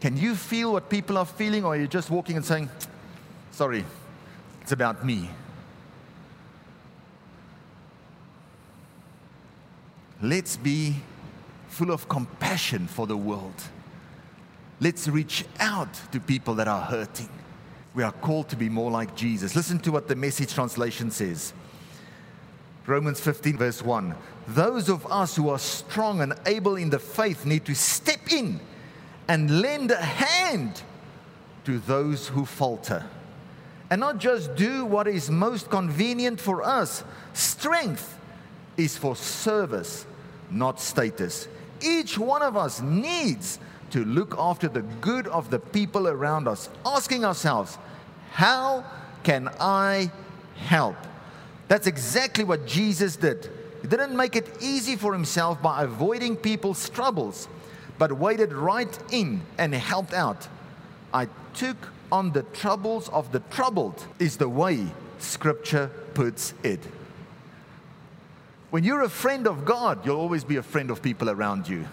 Can 0.00 0.16
you 0.16 0.34
feel 0.34 0.72
what 0.72 0.88
people 0.88 1.18
are 1.18 1.26
feeling, 1.26 1.64
or 1.64 1.74
are 1.74 1.76
you 1.76 1.86
just 1.86 2.10
walking 2.10 2.36
and 2.36 2.44
saying, 2.44 2.70
Sorry, 3.50 3.84
it's 4.62 4.72
about 4.72 5.04
me? 5.04 5.28
Let's 10.22 10.56
be 10.56 10.96
full 11.68 11.90
of 11.90 12.08
compassion 12.08 12.86
for 12.86 13.06
the 13.06 13.16
world. 13.16 13.54
Let's 14.80 15.08
reach 15.08 15.44
out 15.58 15.92
to 16.12 16.20
people 16.20 16.54
that 16.54 16.68
are 16.68 16.80
hurting. 16.80 17.28
We 17.94 18.02
are 18.02 18.12
called 18.12 18.48
to 18.50 18.56
be 18.56 18.68
more 18.68 18.90
like 18.90 19.16
Jesus. 19.16 19.56
Listen 19.56 19.78
to 19.80 19.92
what 19.92 20.08
the 20.08 20.16
message 20.16 20.54
translation 20.54 21.10
says 21.10 21.52
Romans 22.86 23.20
15, 23.20 23.56
verse 23.56 23.82
1. 23.82 24.14
Those 24.48 24.88
of 24.88 25.06
us 25.06 25.36
who 25.36 25.48
are 25.48 25.58
strong 25.58 26.20
and 26.22 26.34
able 26.46 26.76
in 26.76 26.90
the 26.90 26.98
faith 26.98 27.46
need 27.46 27.64
to 27.66 27.74
step 27.74 28.32
in 28.32 28.58
and 29.28 29.60
lend 29.60 29.92
a 29.92 30.02
hand 30.02 30.82
to 31.64 31.78
those 31.78 32.28
who 32.28 32.44
falter. 32.44 33.04
And 33.90 34.00
not 34.00 34.18
just 34.18 34.56
do 34.56 34.84
what 34.84 35.06
is 35.06 35.30
most 35.30 35.70
convenient 35.70 36.40
for 36.40 36.62
us. 36.62 37.04
Strength 37.32 38.18
is 38.76 38.96
for 38.96 39.14
service, 39.14 40.06
not 40.50 40.80
status. 40.80 41.48
Each 41.80 42.18
one 42.18 42.42
of 42.42 42.56
us 42.56 42.80
needs 42.80 43.58
to 43.90 44.04
look 44.04 44.34
after 44.38 44.68
the 44.68 44.82
good 44.82 45.26
of 45.28 45.50
the 45.50 45.58
people 45.58 46.08
around 46.08 46.48
us, 46.48 46.68
asking 46.84 47.24
ourselves, 47.24 47.78
how 48.32 48.84
can 49.22 49.48
I 49.60 50.10
help? 50.56 50.96
That's 51.68 51.86
exactly 51.86 52.44
what 52.44 52.66
Jesus 52.66 53.16
did. 53.16 53.50
He 53.82 53.88
didn't 53.88 54.16
make 54.16 54.36
it 54.36 54.56
easy 54.60 54.96
for 54.96 55.12
himself 55.12 55.62
by 55.62 55.84
avoiding 55.84 56.36
people's 56.36 56.88
troubles, 56.88 57.48
but 57.98 58.12
waded 58.12 58.52
right 58.52 58.98
in 59.10 59.42
and 59.58 59.74
helped 59.74 60.12
out. 60.12 60.48
I 61.12 61.28
took 61.54 61.76
on 62.12 62.32
the 62.32 62.42
troubles 62.42 63.08
of 63.10 63.32
the 63.32 63.40
troubled, 63.50 64.06
is 64.18 64.36
the 64.36 64.48
way 64.48 64.86
Scripture 65.18 65.90
puts 66.14 66.54
it. 66.62 66.80
When 68.70 68.84
you're 68.84 69.02
a 69.02 69.08
friend 69.08 69.46
of 69.46 69.64
God, 69.64 70.04
you'll 70.06 70.20
always 70.20 70.44
be 70.44 70.56
a 70.56 70.62
friend 70.62 70.90
of 70.90 71.02
people 71.02 71.28
around 71.28 71.68
you. 71.68 71.86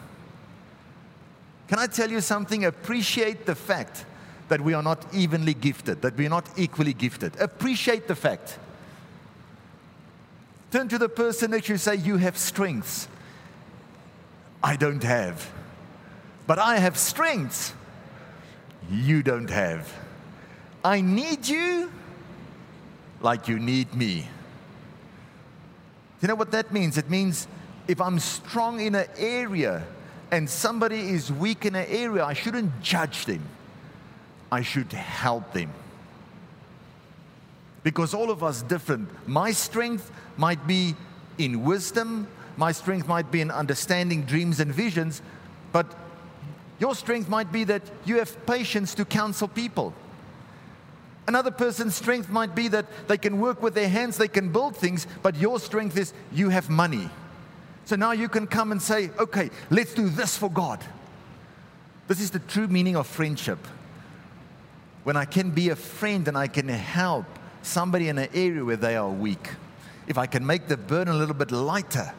Can 1.67 1.80
I 1.80 1.88
tell 1.88 2.10
you 2.10 2.21
something? 2.21 2.65
Appreciate 2.65 3.45
the 3.45 3.56
fact 3.56 4.06
that 4.47 4.62
we 4.62 4.73
are 4.73 4.84
not 4.84 5.13
evenly 5.13 5.53
gifted, 5.53 6.01
that 6.01 6.15
we 6.15 6.25
are 6.25 6.30
not 6.30 6.47
equally 6.58 6.93
gifted. 6.93 7.39
Appreciate 7.39 8.08
the 8.08 8.15
fact. 8.15 8.58
Turn 10.71 10.88
to 10.89 10.97
the 10.97 11.10
person 11.10 11.51
next 11.51 11.67
to 11.67 11.73
you 11.73 11.77
say, 11.77 11.95
You 11.95 12.17
have 12.17 12.38
strengths. 12.38 13.08
I 14.63 14.75
don't 14.75 15.03
have. 15.03 15.51
But 16.45 16.60
I 16.60 16.77
have 16.77 16.97
strengths 16.97 17.73
you 18.89 19.21
don't 19.21 19.49
have. 19.49 19.93
I 20.84 21.01
need 21.01 21.47
you 21.47 21.91
like 23.21 23.47
you 23.47 23.60
need 23.60 23.93
me. 23.93 24.21
Do 24.21 24.27
you 26.21 26.27
know 26.30 26.36
what 26.36 26.51
that 26.51 26.71
means? 26.71 26.97
It 26.97 27.10
means 27.10 27.47
if 27.88 27.99
I'm 27.99 28.19
strong 28.19 28.80
in 28.80 28.95
an 28.95 29.08
area 29.17 29.84
and 30.31 30.49
somebody 30.49 30.99
is 31.11 31.31
weak 31.31 31.65
in 31.65 31.75
an 31.75 31.85
area, 31.87 32.23
I 32.23 32.33
shouldn't 32.33 32.81
judge 32.81 33.25
them. 33.25 33.41
I 34.51 34.61
should 34.61 34.91
help 34.93 35.53
them. 35.53 35.71
Because 37.83 38.13
all 38.13 38.31
of 38.31 38.43
us 38.43 38.61
different. 38.61 39.09
My 39.27 39.51
strength 39.51 40.11
might 40.35 40.65
be 40.67 40.95
in 41.37 41.63
wisdom. 41.63 42.27
My 42.57 42.71
strength 42.71 43.07
might 43.07 43.31
be 43.31 43.41
in 43.41 43.51
understanding 43.51 44.23
dreams 44.23 44.59
and 44.59 44.73
visions. 44.73 45.21
But 45.71 45.95
your 46.79 46.95
strength 46.95 47.29
might 47.29 47.51
be 47.51 47.63
that 47.65 47.81
you 48.05 48.17
have 48.17 48.45
patience 48.45 48.93
to 48.95 49.05
counsel 49.05 49.47
people. 49.47 49.93
Another 51.27 51.51
person's 51.51 51.95
strength 51.95 52.29
might 52.29 52.55
be 52.55 52.69
that 52.69 52.85
they 53.07 53.17
can 53.17 53.39
work 53.39 53.61
with 53.61 53.73
their 53.73 53.89
hands, 53.89 54.17
they 54.17 54.29
can 54.29 54.49
build 54.49 54.77
things, 54.77 55.07
but 55.21 55.35
your 55.35 55.59
strength 55.59 55.97
is 55.97 56.13
you 56.31 56.49
have 56.49 56.69
money. 56.69 57.09
So 57.88 57.95
now 57.95 58.12
you 58.12 58.28
can 58.28 58.47
come 58.47 58.73
and 58.73 58.82
say, 58.82 59.12
okay, 59.17 59.50
let's 59.69 59.93
do 59.93 60.10
this 60.10 60.38
for 60.38 60.52
God. 60.52 60.84
This 62.10 62.19
is 62.19 62.32
the 62.32 62.39
true 62.39 62.67
meaning 62.67 62.97
of 62.97 63.08
friendship. 63.08 63.60
When 65.06 65.15
I 65.15 65.23
can 65.23 65.52
be 65.52 65.69
a 65.69 65.76
friend 65.78 66.28
and 66.28 66.38
I 66.38 66.47
can 66.47 66.67
help 66.67 67.23
somebody 67.62 68.10
in 68.10 68.17
an 68.17 68.28
area 68.34 68.65
where 68.65 68.76
they 68.76 68.97
are 68.97 69.08
weak, 69.08 69.52
if 70.06 70.17
I 70.17 70.26
can 70.26 70.45
make 70.45 70.67
the 70.67 70.76
burden 70.76 71.15
a 71.15 71.17
little 71.17 71.34
bit 71.34 71.50
lighter, 71.52 72.13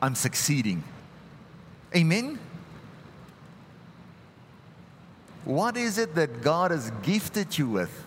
I'm 0.00 0.14
succeeding. 0.14 0.82
Amen? 1.94 2.38
What 5.44 5.76
is 5.76 5.98
it 5.98 6.14
that 6.14 6.40
God 6.40 6.70
has 6.70 6.90
gifted 7.02 7.58
you 7.58 7.68
with 7.68 8.04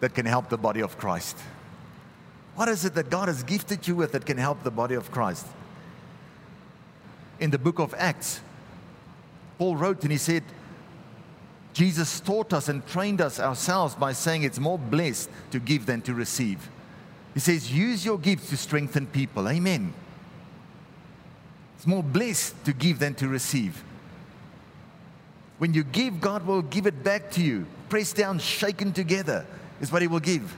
that 0.00 0.14
can 0.14 0.24
help 0.24 0.48
the 0.48 0.56
body 0.56 0.80
of 0.80 0.96
Christ? 0.96 1.36
What 2.56 2.68
is 2.68 2.84
it 2.84 2.94
that 2.94 3.10
God 3.10 3.28
has 3.28 3.42
gifted 3.42 3.86
you 3.86 3.94
with 3.94 4.12
that 4.12 4.26
can 4.26 4.38
help 4.38 4.62
the 4.62 4.70
body 4.70 4.94
of 4.94 5.10
Christ? 5.10 5.46
In 7.38 7.50
the 7.50 7.58
book 7.58 7.78
of 7.78 7.94
Acts, 7.98 8.40
Paul 9.58 9.76
wrote 9.76 10.02
and 10.02 10.10
he 10.10 10.18
said, 10.18 10.42
Jesus 11.74 12.20
taught 12.20 12.54
us 12.54 12.70
and 12.70 12.86
trained 12.86 13.20
us 13.20 13.38
ourselves 13.38 13.94
by 13.94 14.14
saying 14.14 14.42
it's 14.42 14.58
more 14.58 14.78
blessed 14.78 15.28
to 15.50 15.60
give 15.60 15.84
than 15.84 16.00
to 16.02 16.14
receive. 16.14 16.70
He 17.34 17.40
says, 17.40 17.70
use 17.70 18.06
your 18.06 18.18
gifts 18.18 18.48
to 18.48 18.56
strengthen 18.56 19.06
people. 19.06 19.46
Amen. 19.46 19.92
It's 21.76 21.86
more 21.86 22.02
blessed 22.02 22.64
to 22.64 22.72
give 22.72 22.98
than 22.98 23.14
to 23.16 23.28
receive. 23.28 23.84
When 25.58 25.74
you 25.74 25.84
give, 25.84 26.22
God 26.22 26.46
will 26.46 26.62
give 26.62 26.86
it 26.86 27.04
back 27.04 27.30
to 27.32 27.42
you. 27.42 27.66
Pressed 27.90 28.16
down, 28.16 28.38
shaken 28.38 28.94
together 28.94 29.44
is 29.82 29.92
what 29.92 30.00
He 30.00 30.08
will 30.08 30.20
give. 30.20 30.56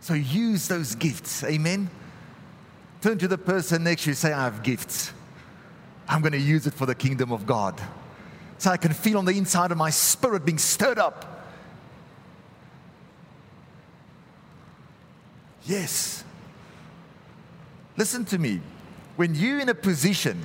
So 0.00 0.14
use 0.14 0.68
those 0.68 0.94
gifts. 0.94 1.44
Amen. 1.44 1.90
Turn 3.00 3.18
to 3.18 3.28
the 3.28 3.38
person 3.38 3.84
next 3.84 4.04
to 4.04 4.10
you, 4.10 4.14
say, 4.14 4.32
I 4.32 4.44
have 4.44 4.62
gifts. 4.62 5.12
I'm 6.08 6.20
going 6.20 6.32
to 6.32 6.38
use 6.38 6.66
it 6.66 6.74
for 6.74 6.86
the 6.86 6.94
kingdom 6.94 7.32
of 7.32 7.46
God. 7.46 7.80
So 8.58 8.70
I 8.70 8.76
can 8.76 8.92
feel 8.92 9.18
on 9.18 9.24
the 9.24 9.36
inside 9.38 9.70
of 9.70 9.78
my 9.78 9.90
spirit 9.90 10.44
being 10.44 10.58
stirred 10.58 10.98
up. 10.98 11.46
Yes. 15.64 16.24
Listen 17.96 18.24
to 18.26 18.38
me. 18.38 18.60
When 19.16 19.34
you're 19.34 19.60
in 19.60 19.68
a 19.68 19.74
position 19.74 20.44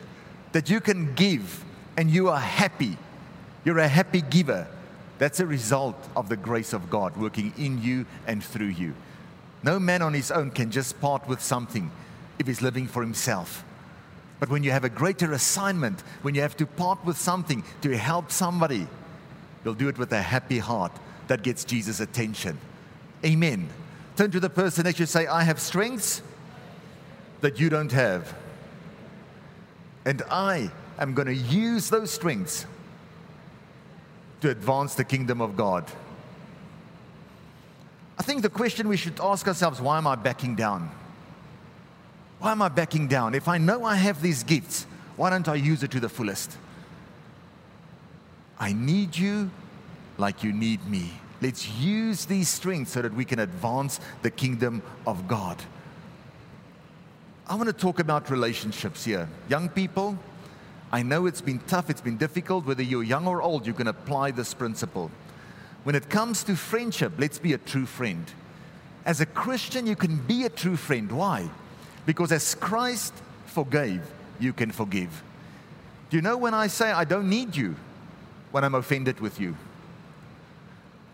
that 0.51 0.69
you 0.69 0.79
can 0.79 1.13
give 1.15 1.63
and 1.97 2.09
you 2.09 2.29
are 2.29 2.39
happy, 2.39 2.97
you're 3.63 3.79
a 3.79 3.87
happy 3.87 4.21
giver, 4.21 4.67
that's 5.17 5.39
a 5.39 5.45
result 5.45 5.95
of 6.15 6.29
the 6.29 6.35
grace 6.35 6.73
of 6.73 6.89
God 6.89 7.15
working 7.15 7.53
in 7.57 7.81
you 7.81 8.05
and 8.27 8.43
through 8.43 8.67
you. 8.67 8.93
No 9.65 9.79
man 9.79 10.03
on 10.03 10.13
his 10.13 10.29
own 10.29 10.51
can 10.51 10.69
just 10.69 11.01
part 11.01 11.27
with 11.27 11.41
something 11.41 11.91
if 12.37 12.45
he's 12.45 12.61
living 12.61 12.87
for 12.87 13.01
himself. 13.01 13.65
But 14.39 14.49
when 14.49 14.63
you 14.63 14.69
have 14.69 14.83
a 14.83 14.89
greater 14.89 15.31
assignment, 15.31 16.01
when 16.21 16.35
you 16.35 16.41
have 16.41 16.55
to 16.57 16.67
part 16.67 17.03
with 17.03 17.17
something 17.17 17.63
to 17.81 17.97
help 17.97 18.31
somebody, 18.31 18.87
you'll 19.63 19.73
do 19.73 19.87
it 19.87 19.97
with 19.97 20.11
a 20.11 20.21
happy 20.21 20.59
heart 20.59 20.91
that 21.29 21.41
gets 21.41 21.65
Jesus' 21.65 21.99
attention. 21.99 22.59
Amen. 23.25 23.67
Turn 24.15 24.29
to 24.29 24.39
the 24.39 24.51
person 24.51 24.85
to 24.85 24.91
you 24.91 25.07
say, 25.07 25.25
I 25.25 25.41
have 25.41 25.59
strengths 25.59 26.21
that 27.41 27.59
you 27.59 27.69
don't 27.69 27.91
have. 27.91 28.35
And 30.05 30.21
I 30.29 30.69
am 30.99 31.15
going 31.15 31.27
to 31.27 31.33
use 31.33 31.89
those 31.89 32.11
strengths 32.11 32.67
to 34.41 34.51
advance 34.51 34.93
the 34.93 35.03
kingdom 35.03 35.41
of 35.41 35.57
God. 35.57 35.91
I 38.17 38.23
think 38.23 38.41
the 38.41 38.49
question 38.49 38.87
we 38.87 38.97
should 38.97 39.19
ask 39.19 39.47
ourselves 39.47 39.81
why 39.81 39.97
am 39.97 40.07
I 40.07 40.15
backing 40.15 40.55
down? 40.55 40.89
Why 42.39 42.51
am 42.51 42.61
I 42.61 42.69
backing 42.69 43.07
down? 43.07 43.33
If 43.33 43.47
I 43.47 43.57
know 43.57 43.83
I 43.83 43.95
have 43.95 44.21
these 44.21 44.43
gifts, 44.43 44.85
why 45.15 45.29
don't 45.29 45.47
I 45.47 45.55
use 45.55 45.83
it 45.83 45.91
to 45.91 45.99
the 45.99 46.09
fullest? 46.09 46.57
I 48.59 48.73
need 48.73 49.17
you 49.17 49.51
like 50.17 50.43
you 50.43 50.53
need 50.53 50.85
me. 50.87 51.11
Let's 51.41 51.69
use 51.69 52.25
these 52.25 52.47
strengths 52.47 52.93
so 52.93 53.01
that 53.01 53.13
we 53.13 53.25
can 53.25 53.39
advance 53.39 53.99
the 54.21 54.31
kingdom 54.31 54.81
of 55.05 55.27
God. 55.27 55.61
I 57.47 57.55
want 57.55 57.67
to 57.67 57.73
talk 57.73 57.99
about 57.99 58.29
relationships 58.31 59.05
here. 59.05 59.29
Young 59.49 59.69
people, 59.69 60.17
I 60.91 61.03
know 61.03 61.25
it's 61.25 61.41
been 61.41 61.59
tough, 61.59 61.89
it's 61.89 62.01
been 62.01 62.17
difficult. 62.17 62.65
Whether 62.65 62.83
you're 62.83 63.03
young 63.03 63.27
or 63.27 63.41
old, 63.41 63.67
you 63.67 63.73
can 63.73 63.87
apply 63.87 64.31
this 64.31 64.53
principle. 64.53 65.11
When 65.85 65.93
it 65.93 66.09
comes 66.09 66.43
to 66.45 66.55
friendship, 66.55 67.13
let's 67.19 67.37
be 67.37 67.53
a 67.53 67.59
true 67.59 67.85
friend. 67.85 68.25
As 69.05 69.21
a 69.21 69.25
Christian, 69.27 69.85
you 69.85 69.95
can 69.95 70.17
be 70.17 70.43
a 70.43 70.49
true 70.49 70.77
friend. 70.77 71.11
Why? 71.11 71.47
Because 72.07 72.31
as 72.31 72.55
Christ 72.55 73.13
forgave, 73.45 74.01
you 74.39 74.51
can 74.51 74.71
forgive. 74.71 75.21
Do 76.09 76.17
you 76.17 76.23
know 76.23 76.37
when 76.37 76.55
I 76.55 76.65
say 76.65 76.91
I 76.91 77.03
don't 77.03 77.29
need 77.29 77.55
you? 77.55 77.75
When 78.49 78.63
I'm 78.63 78.73
offended 78.73 79.19
with 79.19 79.39
you. 79.39 79.55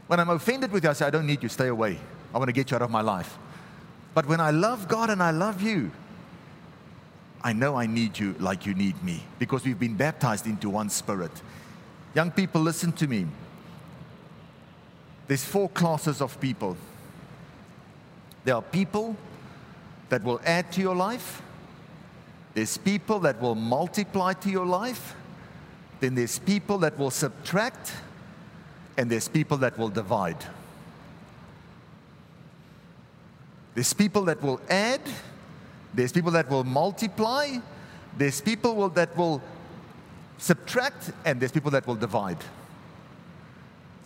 When 0.07 0.21
I'm 0.21 0.29
offended 0.29 0.71
with 0.71 0.85
you, 0.85 0.89
I 0.89 0.93
say, 0.93 1.05
I 1.05 1.09
don't 1.09 1.27
need 1.27 1.43
you, 1.43 1.49
stay 1.49 1.67
away. 1.67 1.99
I 2.33 2.37
want 2.37 2.47
to 2.47 2.53
get 2.53 2.71
you 2.71 2.75
out 2.75 2.81
of 2.81 2.91
my 2.91 3.01
life. 3.01 3.37
But 4.13 4.25
when 4.25 4.39
I 4.39 4.51
love 4.51 4.87
God 4.87 5.09
and 5.09 5.21
I 5.21 5.31
love 5.31 5.61
you, 5.61 5.91
I 7.43 7.51
know 7.51 7.75
I 7.75 7.87
need 7.87 8.17
you 8.17 8.35
like 8.39 8.65
you 8.65 8.73
need 8.73 9.03
me 9.03 9.21
because 9.37 9.65
we've 9.65 9.79
been 9.79 9.95
baptized 9.95 10.47
into 10.47 10.69
one 10.69 10.89
spirit. 10.89 11.31
Young 12.15 12.31
people, 12.31 12.61
listen 12.61 12.93
to 12.93 13.07
me. 13.07 13.25
There's 15.31 15.45
four 15.45 15.69
classes 15.69 16.19
of 16.19 16.37
people. 16.41 16.75
There 18.43 18.53
are 18.53 18.61
people 18.61 19.15
that 20.09 20.21
will 20.25 20.41
add 20.43 20.73
to 20.73 20.81
your 20.81 20.93
life. 20.93 21.41
There's 22.53 22.77
people 22.77 23.17
that 23.21 23.39
will 23.39 23.55
multiply 23.55 24.33
to 24.33 24.49
your 24.49 24.65
life. 24.65 25.15
Then 26.01 26.15
there's 26.15 26.37
people 26.37 26.79
that 26.79 26.99
will 26.99 27.11
subtract. 27.11 27.93
And 28.97 29.09
there's 29.09 29.29
people 29.29 29.55
that 29.59 29.77
will 29.77 29.87
divide. 29.87 30.43
There's 33.73 33.93
people 33.93 34.25
that 34.25 34.41
will 34.41 34.59
add 34.69 34.99
there's 35.93 36.11
people 36.11 36.31
that 36.31 36.49
will 36.49 36.65
multiply, 36.65 37.57
there's 38.17 38.41
people 38.41 38.75
will, 38.75 38.89
that 38.89 39.15
will 39.15 39.41
subtract, 40.39 41.13
and 41.23 41.39
there's 41.39 41.53
people 41.53 41.71
that 41.71 41.87
will 41.87 41.95
divide. 41.95 42.43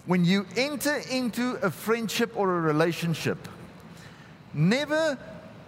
When 0.05 0.23
you 0.23 0.45
enter 0.55 1.01
into 1.09 1.53
a 1.61 1.71
friendship 1.71 2.31
or 2.35 2.57
a 2.57 2.61
relationship, 2.61 3.47
never 4.53 5.17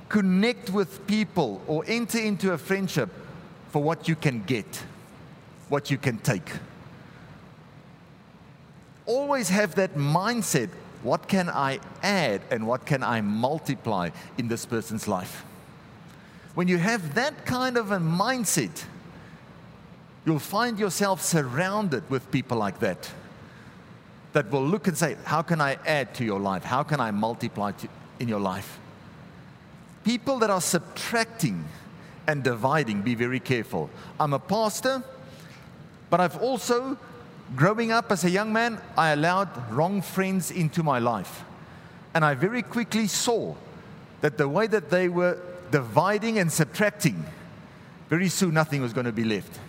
connect 0.10 0.70
with 0.70 1.06
people 1.08 1.62
or 1.68 1.84
enter 1.88 2.20
into 2.20 2.54
a 2.54 2.58
friendship 2.58 3.10
for 3.72 3.82
what 3.82 4.08
you 4.08 4.16
can 4.16 4.44
get, 4.44 4.84
what 5.70 5.90
you 5.90 5.98
can 5.98 6.18
take. 6.20 6.50
Always 9.06 9.50
have 9.50 9.76
that 9.76 9.96
mindset 9.96 10.70
what 11.04 11.28
can 11.28 11.50
I 11.50 11.80
add 12.02 12.42
and 12.50 12.68
what 12.68 12.86
can 12.86 13.04
I 13.04 13.22
multiply 13.22 14.10
in 14.38 14.48
this 14.48 14.66
person's 14.66 15.08
life? 15.08 15.46
When 16.56 16.68
you 16.68 16.78
have 16.78 17.14
that 17.16 17.46
kind 17.46 17.78
of 17.78 17.92
a 17.92 17.98
mindset, 17.98 18.84
you'll 20.26 20.40
find 20.40 20.80
yourself 20.80 21.22
surrounded 21.22 22.10
with 22.10 22.30
people 22.32 22.58
like 22.58 22.80
that 22.80 23.10
that 24.38 24.52
will 24.52 24.64
look 24.64 24.88
and 24.88 24.96
say, 24.96 25.18
How 25.24 25.42
can 25.42 25.60
I 25.60 25.80
add 25.88 26.14
to 26.14 26.24
your 26.24 26.40
life? 26.40 26.64
How 26.64 26.84
can 26.84 27.00
I 27.00 27.10
multiply 27.10 27.72
to, 27.72 27.88
in 28.20 28.28
your 28.28 28.40
life? 28.40 28.78
People 30.04 30.38
that 30.38 30.52
are 30.52 30.62
subtracting 30.62 31.66
and 32.28 32.44
dividing, 32.44 33.02
be 33.02 33.16
very 33.16 33.40
careful. 33.40 33.90
I'm 34.20 34.34
a 34.34 34.40
pastor, 34.40 35.02
but 36.12 36.20
I've 36.20 36.38
also, 36.38 37.00
growing 37.56 37.92
up 37.92 38.12
as 38.12 38.26
a 38.26 38.30
young 38.30 38.54
man, 38.54 38.80
I 38.96 39.10
allowed 39.10 39.50
wrong 39.72 40.04
friends 40.04 40.52
into 40.52 40.84
my 40.84 41.00
life. 41.00 41.44
And 42.14 42.24
I 42.24 42.36
very 42.36 42.62
quickly 42.62 43.08
saw 43.08 43.56
that 44.22 44.38
the 44.38 44.48
way 44.48 44.68
that 44.68 44.92
they 44.92 45.10
were 45.10 45.40
dividing 45.72 46.38
and 46.38 46.52
subtracting, 46.52 47.26
very 48.08 48.30
soon 48.30 48.54
nothing 48.54 48.84
was 48.84 48.94
going 48.94 49.08
to 49.08 49.12
be 49.12 49.24
left. 49.24 49.60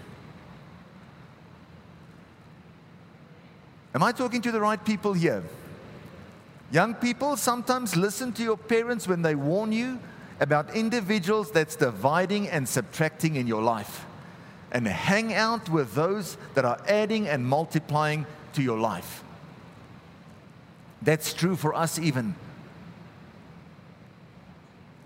Am 3.95 4.03
I 4.03 4.13
talking 4.13 4.43
to 4.43 4.53
the 4.53 4.61
right 4.61 4.83
people 4.85 5.13
here? 5.13 5.43
Young 6.71 6.95
people, 6.95 7.37
sometimes 7.37 7.97
listen 7.97 8.33
to 8.33 8.43
your 8.43 8.57
parents 8.57 9.09
when 9.09 9.23
they 9.23 9.35
warn 9.35 9.73
you 9.73 9.99
about 10.41 10.75
individuals 10.77 11.51
that's 11.51 11.77
dividing 11.77 12.49
and 12.49 12.69
subtracting 12.69 13.37
in 13.37 13.47
your 13.47 13.63
life. 13.63 14.05
And 14.71 14.87
hang 14.87 15.33
out 15.33 15.69
with 15.71 15.95
those 15.95 16.37
that 16.55 16.67
are 16.67 16.79
adding 16.87 17.27
and 17.27 17.47
multiplying 17.47 18.27
to 18.53 18.63
your 18.63 18.79
life. 18.79 19.25
That's 21.01 21.33
true 21.33 21.57
for 21.57 21.75
us 21.75 21.99
even 21.99 22.35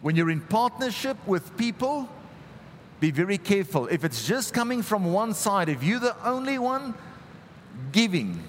When 0.02 0.16
you're 0.16 0.30
in 0.30 0.40
partnership 0.40 1.16
with 1.26 1.56
people, 1.56 2.08
be 2.98 3.12
very 3.12 3.38
careful. 3.38 3.86
If 3.86 4.04
it's 4.04 4.26
just 4.26 4.52
coming 4.52 4.82
from 4.82 5.12
one 5.12 5.32
side, 5.32 5.68
if 5.68 5.82
you're 5.82 6.00
the 6.00 6.16
only 6.26 6.58
one 6.58 6.94
giving, 7.92 8.42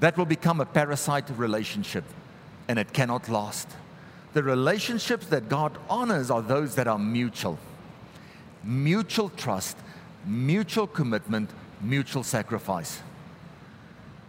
that 0.00 0.16
will 0.16 0.26
become 0.26 0.60
a 0.60 0.66
parasite 0.66 1.30
relationship 1.36 2.04
and 2.68 2.78
it 2.78 2.92
cannot 2.92 3.28
last. 3.28 3.68
The 4.32 4.42
relationships 4.42 5.26
that 5.26 5.48
God 5.48 5.76
honors 5.88 6.30
are 6.30 6.42
those 6.42 6.74
that 6.76 6.86
are 6.88 6.98
mutual 6.98 7.58
mutual 8.62 9.30
trust, 9.30 9.76
mutual 10.26 10.86
commitment, 10.86 11.50
mutual 11.80 12.22
sacrifice. 12.22 13.00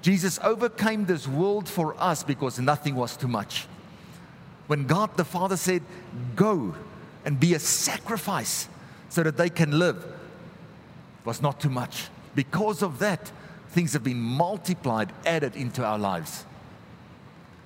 Jesus 0.02 0.40
overcame 0.42 1.06
this 1.06 1.28
world 1.28 1.70
for 1.70 1.96
us 2.02 2.24
because 2.24 2.60
nothing 2.60 2.96
was 2.96 3.18
too 3.18 3.28
much. 3.28 3.68
When 4.68 4.88
God 4.88 5.16
the 5.18 5.26
Father 5.26 5.58
said, 5.58 5.84
Go 6.36 6.76
and 7.26 7.40
be 7.40 7.54
a 7.54 7.60
sacrifice 7.60 8.68
so 9.10 9.22
that 9.24 9.38
they 9.38 9.50
can 9.50 9.78
live, 9.78 10.04
was 11.26 11.42
not 11.42 11.60
too 11.60 11.70
much. 11.70 12.08
Because 12.34 12.82
of 12.82 13.00
that, 13.00 13.32
things 13.72 13.94
have 13.94 14.04
been 14.04 14.20
multiplied, 14.20 15.12
added 15.26 15.56
into 15.56 15.84
our 15.84 15.98
lives. 15.98 16.46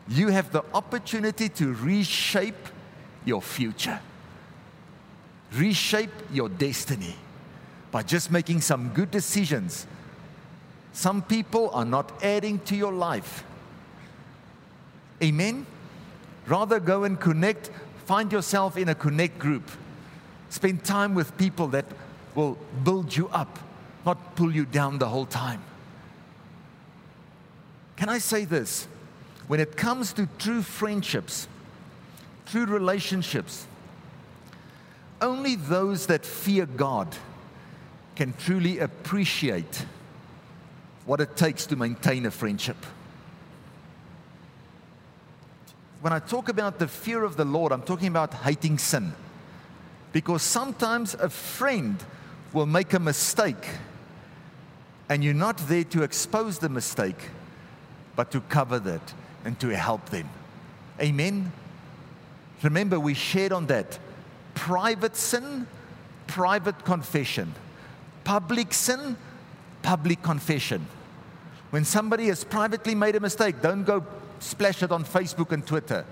You 0.08 0.30
have 0.30 0.52
the 0.52 0.64
opportunity 0.74 1.50
to 1.50 1.74
reshape 1.74 2.56
your 3.26 3.42
future, 3.42 4.00
reshape 5.54 6.12
your 6.32 6.48
destiny 6.48 7.16
by 7.92 8.04
just 8.04 8.32
making 8.32 8.62
some 8.62 8.90
good 8.90 9.10
decisions. 9.10 9.88
Some 10.94 11.24
people 11.24 11.72
are 11.72 11.86
not 11.86 12.24
adding 12.24 12.60
to 12.66 12.76
your 12.76 12.94
life. 12.94 13.44
Amen? 15.24 15.66
Rather 16.46 16.80
go 16.80 17.04
and 17.04 17.20
connect, 17.20 17.72
find 18.06 18.32
yourself 18.32 18.78
in 18.78 18.90
a 18.90 18.96
connect 18.96 19.40
group. 19.40 19.72
Spend 20.50 20.84
time 20.84 21.16
with 21.16 21.36
people 21.38 21.68
that 21.70 21.86
will 22.36 22.58
build 22.84 23.16
you 23.16 23.28
up, 23.30 23.58
not 24.06 24.36
pull 24.36 24.54
you 24.54 24.66
down 24.66 25.00
the 25.00 25.10
whole 25.10 25.26
time. 25.26 25.62
Can 27.98 28.10
I 28.10 28.18
say 28.18 28.46
this? 28.46 28.88
When 29.48 29.60
it 29.60 29.78
comes 29.78 30.14
to 30.14 30.28
true 30.38 30.62
friendships, 30.62 31.48
true 32.46 32.66
relationships, 32.66 33.68
only 35.22 35.56
those 35.56 36.08
that 36.08 36.26
fear 36.26 36.66
God 36.66 37.16
can 38.16 38.34
truly 38.34 38.80
appreciate 38.80 39.86
what 41.06 41.22
it 41.22 41.36
takes 41.36 41.66
to 41.68 41.76
maintain 41.76 42.26
a 42.26 42.32
friendship. 42.32 42.78
When 46.02 46.14
I 46.14 46.20
talk 46.20 46.50
about 46.50 46.80
the 46.80 46.88
fear 46.88 47.24
of 47.24 47.38
the 47.38 47.46
Lord, 47.46 47.72
I'm 47.72 47.82
talking 47.82 48.08
about 48.08 48.34
hating 48.34 48.78
sin. 48.78 49.14
Because 50.12 50.42
sometimes 50.42 51.14
a 51.16 51.30
friend 51.30 51.98
will 52.54 52.66
make 52.66 52.94
a 52.94 53.00
mistake 53.00 53.68
and 55.10 55.24
you're 55.24 55.34
not 55.34 55.58
there 55.68 55.84
to 55.84 56.04
expose 56.04 56.60
the 56.60 56.70
mistake, 56.70 57.18
but 58.16 58.32
to 58.32 58.42
cover 58.42 58.80
that 58.80 59.14
and 59.44 59.60
to 59.60 59.70
help 59.70 60.10
them. 60.10 60.30
Amen. 61.00 61.52
Remember, 62.64 63.00
we 63.00 63.14
shared 63.14 63.52
on 63.52 63.68
that 63.68 64.00
private 64.54 65.16
sin, 65.16 65.68
private 66.28 66.86
confession, 66.86 67.54
public 68.24 68.74
sin, 68.74 69.18
public 69.82 70.22
confession. 70.24 70.88
When 71.70 71.84
somebody 71.84 72.28
has 72.28 72.44
privately 72.44 72.96
made 72.96 73.16
a 73.16 73.20
mistake, 73.20 73.62
don't 73.62 73.84
go 73.84 74.06
splash 74.40 74.82
it 74.82 74.92
on 74.92 75.04
Facebook 75.04 75.52
and 75.52 75.66
Twitter. 75.66 76.06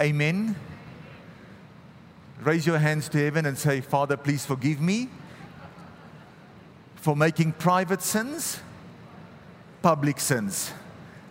Amen. 0.00 0.56
Raise 2.42 2.66
your 2.66 2.78
hands 2.78 3.08
to 3.10 3.18
heaven 3.18 3.46
and 3.46 3.58
say, 3.58 3.80
Father, 3.80 4.16
please 4.16 4.46
forgive 4.46 4.80
me 4.80 5.08
for 7.00 7.16
making 7.16 7.52
private 7.52 8.02
sins 8.02 8.60
public 9.82 10.20
sins. 10.20 10.72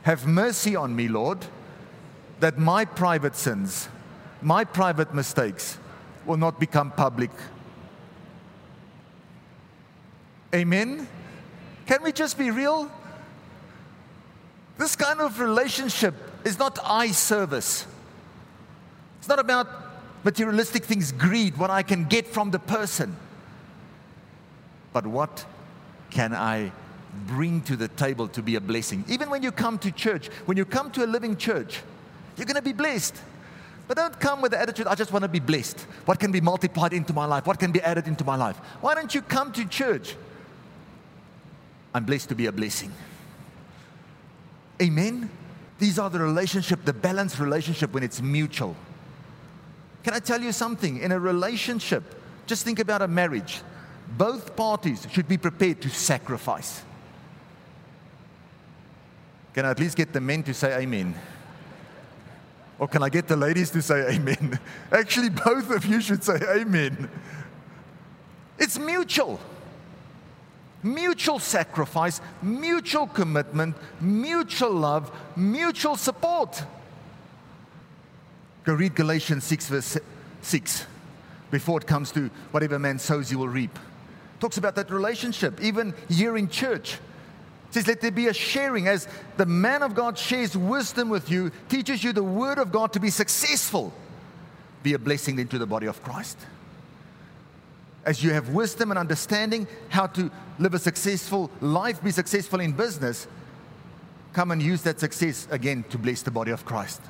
Have 0.03 0.25
mercy 0.25 0.75
on 0.75 0.95
me, 0.95 1.08
Lord, 1.08 1.45
that 2.39 2.58
my 2.58 2.86
private 2.86 3.36
sins, 3.36 3.89
my 4.41 4.63
private 4.63 5.13
mistakes 5.13 5.77
will 6.25 6.38
not 6.38 6.60
become 6.60 6.91
public. 6.91 7.32
Amen? 10.53 11.08
Can 11.86 12.03
we 12.03 12.12
just 12.12 12.38
be 12.38 12.51
real? 12.51 12.91
This 14.77 14.95
kind 14.95 15.19
of 15.19 15.39
relationship 15.39 16.13
is 16.45 16.58
not 16.58 16.80
eye 16.84 17.12
service. 17.12 17.86
It's 19.19 19.27
not 19.27 19.39
about 19.39 19.67
materialistic 20.23 20.86
things, 20.86 21.12
greed, 21.12 21.58
what 21.58 21.69
I 21.69 21.84
can 21.84 22.06
get 22.06 22.27
from 22.27 22.51
the 22.51 22.60
person. 22.60 23.15
But 24.93 25.06
what 25.06 25.45
can 26.10 26.34
I 26.34 26.72
bring 27.26 27.62
to 27.62 27.76
the 27.76 27.88
table 27.88 28.28
to 28.30 28.41
be 28.41 28.56
a 28.56 28.62
blessing. 28.62 29.04
Even 29.08 29.30
when 29.30 29.43
you 29.43 29.52
come 29.52 29.78
to 29.80 29.91
church, 29.91 30.28
when 30.46 30.58
you 30.58 30.65
come 30.65 30.91
to 30.91 31.04
a 31.04 31.08
living 31.08 31.36
church, 31.36 31.82
you're 32.36 32.46
going 32.46 32.56
to 32.56 32.62
be 32.62 32.74
blessed. 32.74 33.15
But 33.88 33.98
don't 33.98 34.20
come 34.20 34.41
with 34.41 34.52
the 34.52 34.60
attitude, 34.60 34.88
I 34.88 34.96
just 34.96 35.12
want 35.12 35.24
to 35.24 35.30
be 35.30 35.39
blessed. 35.39 35.80
What 36.06 36.20
can 36.20 36.32
be 36.32 36.41
multiplied 36.41 36.93
into 36.93 37.13
my 37.13 37.26
life? 37.26 37.48
What 37.48 37.60
can 37.60 37.72
be 37.72 37.82
added 37.82 38.08
into 38.08 38.24
my 38.24 38.36
life? 38.36 38.58
Why 38.82 38.93
don't 38.93 39.13
you 39.13 39.22
come 39.22 39.52
to 39.54 39.65
church? 39.65 40.15
I'm 41.93 42.04
blessed 42.04 42.30
to 42.30 42.36
be 42.36 42.48
a 42.48 42.52
blessing. 42.52 42.91
Amen? 44.82 45.30
These 45.80 45.98
are 46.00 46.10
the 46.10 46.20
relationship, 46.20 46.84
the 46.86 46.93
balanced 46.93 47.39
relationship 47.39 47.93
when 47.93 48.04
it's 48.04 48.22
mutual. 48.22 48.76
Can 50.04 50.13
I 50.13 50.20
tell 50.20 50.41
you 50.41 50.52
something? 50.52 51.00
In 51.00 51.12
a 51.12 51.20
relationship, 51.20 52.04
just 52.46 52.63
think 52.63 52.80
about 52.80 53.02
a 53.02 53.08
marriage. 53.08 53.62
Both 54.15 54.56
parties 54.56 55.06
should 55.12 55.28
be 55.28 55.38
prepared 55.38 55.82
to 55.82 55.89
sacrifice. 55.89 56.82
Can 59.54 59.65
I 59.65 59.72
at 59.72 59.80
least 59.80 59.98
get 59.98 60.13
the 60.13 60.22
men 60.22 60.43
to 60.43 60.54
say 60.54 60.78
amen? 60.82 61.15
Or 62.80 62.88
can 62.88 63.02
I 63.02 63.10
get 63.10 63.28
the 63.28 63.36
ladies 63.36 63.72
to 63.72 63.82
say 63.82 64.08
amen? 64.13 64.60
Actually, 64.91 65.30
both 65.30 65.72
of 65.72 65.86
you 65.86 66.00
should 66.00 66.24
say 66.24 66.38
amen. 66.48 67.10
It's 68.60 68.78
mutual. 68.78 69.39
Mutual 70.84 71.39
sacrifice, 71.39 72.22
mutual 72.41 73.08
commitment, 73.08 73.76
mutual 74.00 74.72
love, 74.72 75.12
mutual 75.36 75.96
support. 75.96 76.63
Go 78.63 78.74
read 78.74 78.93
Galatians 78.96 79.43
6, 79.46 79.67
verse 79.70 79.98
6, 80.41 80.86
before 81.50 81.80
it 81.80 81.88
comes 81.88 82.12
to 82.12 82.30
whatever 82.52 82.78
man 82.78 83.00
sows, 83.00 83.30
he 83.30 83.36
will 83.36 83.50
reap. 83.50 83.78
Talks 84.39 84.58
about 84.58 84.76
that 84.76 84.91
relationship, 84.91 85.60
even 85.62 85.93
here 86.10 86.38
in 86.38 86.50
church. 86.50 87.00
It 87.69 87.73
says, 87.73 87.88
Let 87.88 88.02
there 88.02 88.12
be 88.12 88.28
a 88.28 88.34
sharing 88.34 88.88
as 88.88 89.08
the 89.38 89.45
man 89.45 89.82
of 89.84 89.95
God 89.95 90.17
shares 90.17 90.56
wisdom 90.56 91.10
with 91.10 91.30
you, 91.30 91.52
teaches 91.69 92.04
you 92.04 92.13
the 92.13 92.23
word 92.23 92.60
of 92.60 92.71
God 92.71 92.93
to 92.93 93.00
be 93.00 93.10
successful. 93.10 93.93
Be 94.84 94.93
a 94.93 95.00
blessing 95.00 95.39
into 95.39 95.58
the 95.58 95.65
body 95.65 95.88
of 95.88 96.02
Christ. 96.04 96.38
As 98.06 98.23
you 98.23 98.32
have 98.32 98.50
wisdom 98.50 98.91
and 98.91 98.97
understanding 98.97 99.67
how 99.89 100.08
to 100.08 100.32
live 100.60 100.73
a 100.73 100.80
successful 100.80 101.52
life, 101.60 102.02
be 102.02 102.12
successful 102.12 102.62
in 102.62 102.71
business, 102.71 103.28
come 104.32 104.52
and 104.52 104.62
use 104.62 104.82
that 104.84 105.00
success 105.00 105.47
again 105.52 105.84
to 105.89 105.97
bless 105.97 106.21
the 106.21 106.32
body 106.32 106.52
of 106.52 106.63
Christ. 106.63 107.02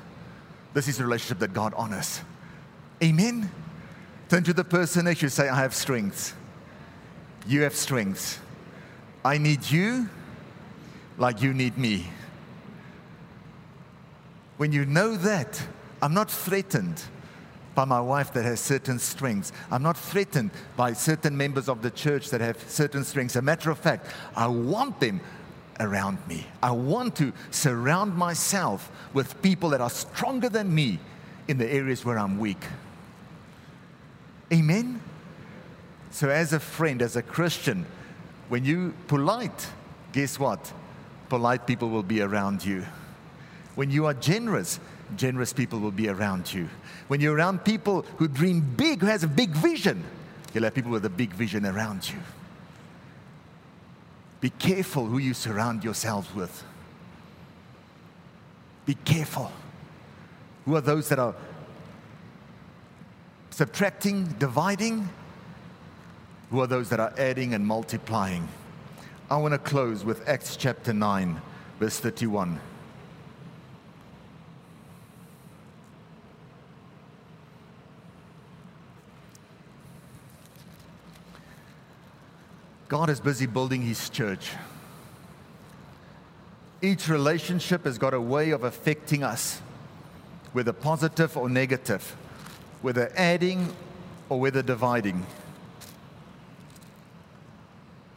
This 0.74 0.88
is 0.88 0.98
a 0.98 1.04
relationship 1.04 1.38
that 1.40 1.52
God 1.52 1.72
honors. 1.76 2.20
Amen. 3.02 3.50
Turn 4.28 4.42
to 4.44 4.52
the 4.52 4.64
person 4.64 5.04
next 5.04 5.22
you 5.22 5.28
say, 5.28 5.48
I 5.48 5.56
have 5.56 5.74
strengths. 5.74 6.34
You 7.48 7.62
have 7.62 7.74
strengths. 7.74 8.38
I 9.24 9.38
need 9.38 9.70
you 9.70 10.10
like 11.16 11.40
you 11.42 11.54
need 11.54 11.78
me. 11.78 12.06
When 14.58 14.70
you 14.70 14.84
know 14.84 15.16
that, 15.16 15.60
I'm 16.02 16.12
not 16.12 16.30
threatened 16.30 17.02
by 17.74 17.86
my 17.86 18.00
wife 18.00 18.34
that 18.34 18.44
has 18.44 18.60
certain 18.60 18.98
strengths. 18.98 19.52
I'm 19.70 19.82
not 19.82 19.96
threatened 19.96 20.50
by 20.76 20.92
certain 20.92 21.36
members 21.36 21.70
of 21.70 21.80
the 21.80 21.90
church 21.90 22.28
that 22.30 22.42
have 22.42 22.58
certain 22.68 23.02
strengths. 23.02 23.36
A 23.36 23.42
matter 23.42 23.70
of 23.70 23.78
fact, 23.78 24.06
I 24.36 24.46
want 24.46 25.00
them 25.00 25.20
around 25.80 26.18
me. 26.28 26.46
I 26.62 26.72
want 26.72 27.16
to 27.16 27.32
surround 27.50 28.14
myself 28.14 28.90
with 29.14 29.40
people 29.40 29.70
that 29.70 29.80
are 29.80 29.90
stronger 29.90 30.50
than 30.50 30.74
me 30.74 30.98
in 31.46 31.56
the 31.56 31.72
areas 31.72 32.04
where 32.04 32.18
I'm 32.18 32.38
weak. 32.38 32.62
Amen? 34.52 35.00
So, 36.10 36.28
as 36.30 36.52
a 36.52 36.60
friend, 36.60 37.02
as 37.02 37.16
a 37.16 37.22
Christian, 37.22 37.86
when 38.48 38.64
you 38.64 38.94
polite, 39.06 39.68
guess 40.12 40.38
what? 40.38 40.72
polite 41.28 41.66
people 41.66 41.90
will 41.90 42.02
be 42.02 42.20
around 42.20 42.64
you. 42.64 42.84
When 43.74 43.90
you 43.90 44.06
are 44.06 44.14
generous, 44.14 44.80
generous 45.16 45.52
people 45.52 45.78
will 45.78 45.92
be 45.92 46.08
around 46.08 46.52
you. 46.52 46.68
When 47.08 47.20
you're 47.20 47.34
around 47.34 47.64
people 47.64 48.04
who 48.16 48.28
dream 48.28 48.60
big, 48.60 49.00
who 49.00 49.06
has 49.06 49.22
a 49.22 49.28
big 49.28 49.50
vision, 49.50 50.04
you'll 50.52 50.64
have 50.64 50.74
people 50.74 50.90
with 50.90 51.04
a 51.04 51.10
big 51.10 51.32
vision 51.32 51.64
around 51.64 52.08
you. 52.08 52.18
Be 54.40 54.50
careful 54.50 55.06
who 55.06 55.18
you 55.18 55.34
surround 55.34 55.84
yourselves 55.84 56.32
with. 56.34 56.64
Be 58.86 58.94
careful. 58.94 59.52
Who 60.64 60.76
are 60.76 60.80
those 60.80 61.08
that 61.08 61.18
are 61.18 61.34
subtracting, 63.50 64.24
dividing? 64.38 65.08
Who 66.50 66.60
are 66.60 66.66
those 66.66 66.88
that 66.88 67.00
are 67.00 67.12
adding 67.18 67.52
and 67.52 67.66
multiplying? 67.66 68.48
I 69.30 69.36
want 69.36 69.52
to 69.52 69.58
close 69.58 70.04
with 70.04 70.26
Acts 70.26 70.56
chapter 70.56 70.94
9, 70.94 71.42
verse 71.78 72.00
31. 72.00 72.58
God 82.88 83.10
is 83.10 83.20
busy 83.20 83.44
building 83.44 83.82
his 83.82 84.08
church. 84.08 84.52
Each 86.80 87.08
relationship 87.10 87.84
has 87.84 87.98
got 87.98 88.14
a 88.14 88.20
way 88.20 88.50
of 88.50 88.64
affecting 88.64 89.22
us, 89.22 89.60
whether 90.54 90.72
positive 90.72 91.36
or 91.36 91.50
negative, 91.50 92.16
whether 92.80 93.12
adding 93.14 93.74
or 94.30 94.40
whether 94.40 94.62
dividing. 94.62 95.26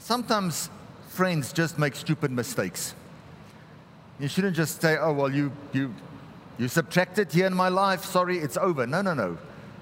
Sometimes 0.01 0.71
friends 1.09 1.53
just 1.53 1.77
make 1.77 1.95
stupid 1.95 2.31
mistakes. 2.31 2.95
You 4.19 4.27
shouldn't 4.27 4.55
just 4.55 4.81
say, 4.81 4.97
oh, 4.97 5.13
well, 5.13 5.31
you, 5.31 5.51
you, 5.73 5.93
you 6.57 6.67
subtracted 6.67 7.31
here 7.31 7.45
in 7.45 7.53
my 7.53 7.69
life, 7.69 8.03
sorry, 8.03 8.39
it's 8.39 8.57
over. 8.57 8.87
No, 8.87 9.03
no, 9.03 9.13
no. 9.13 9.37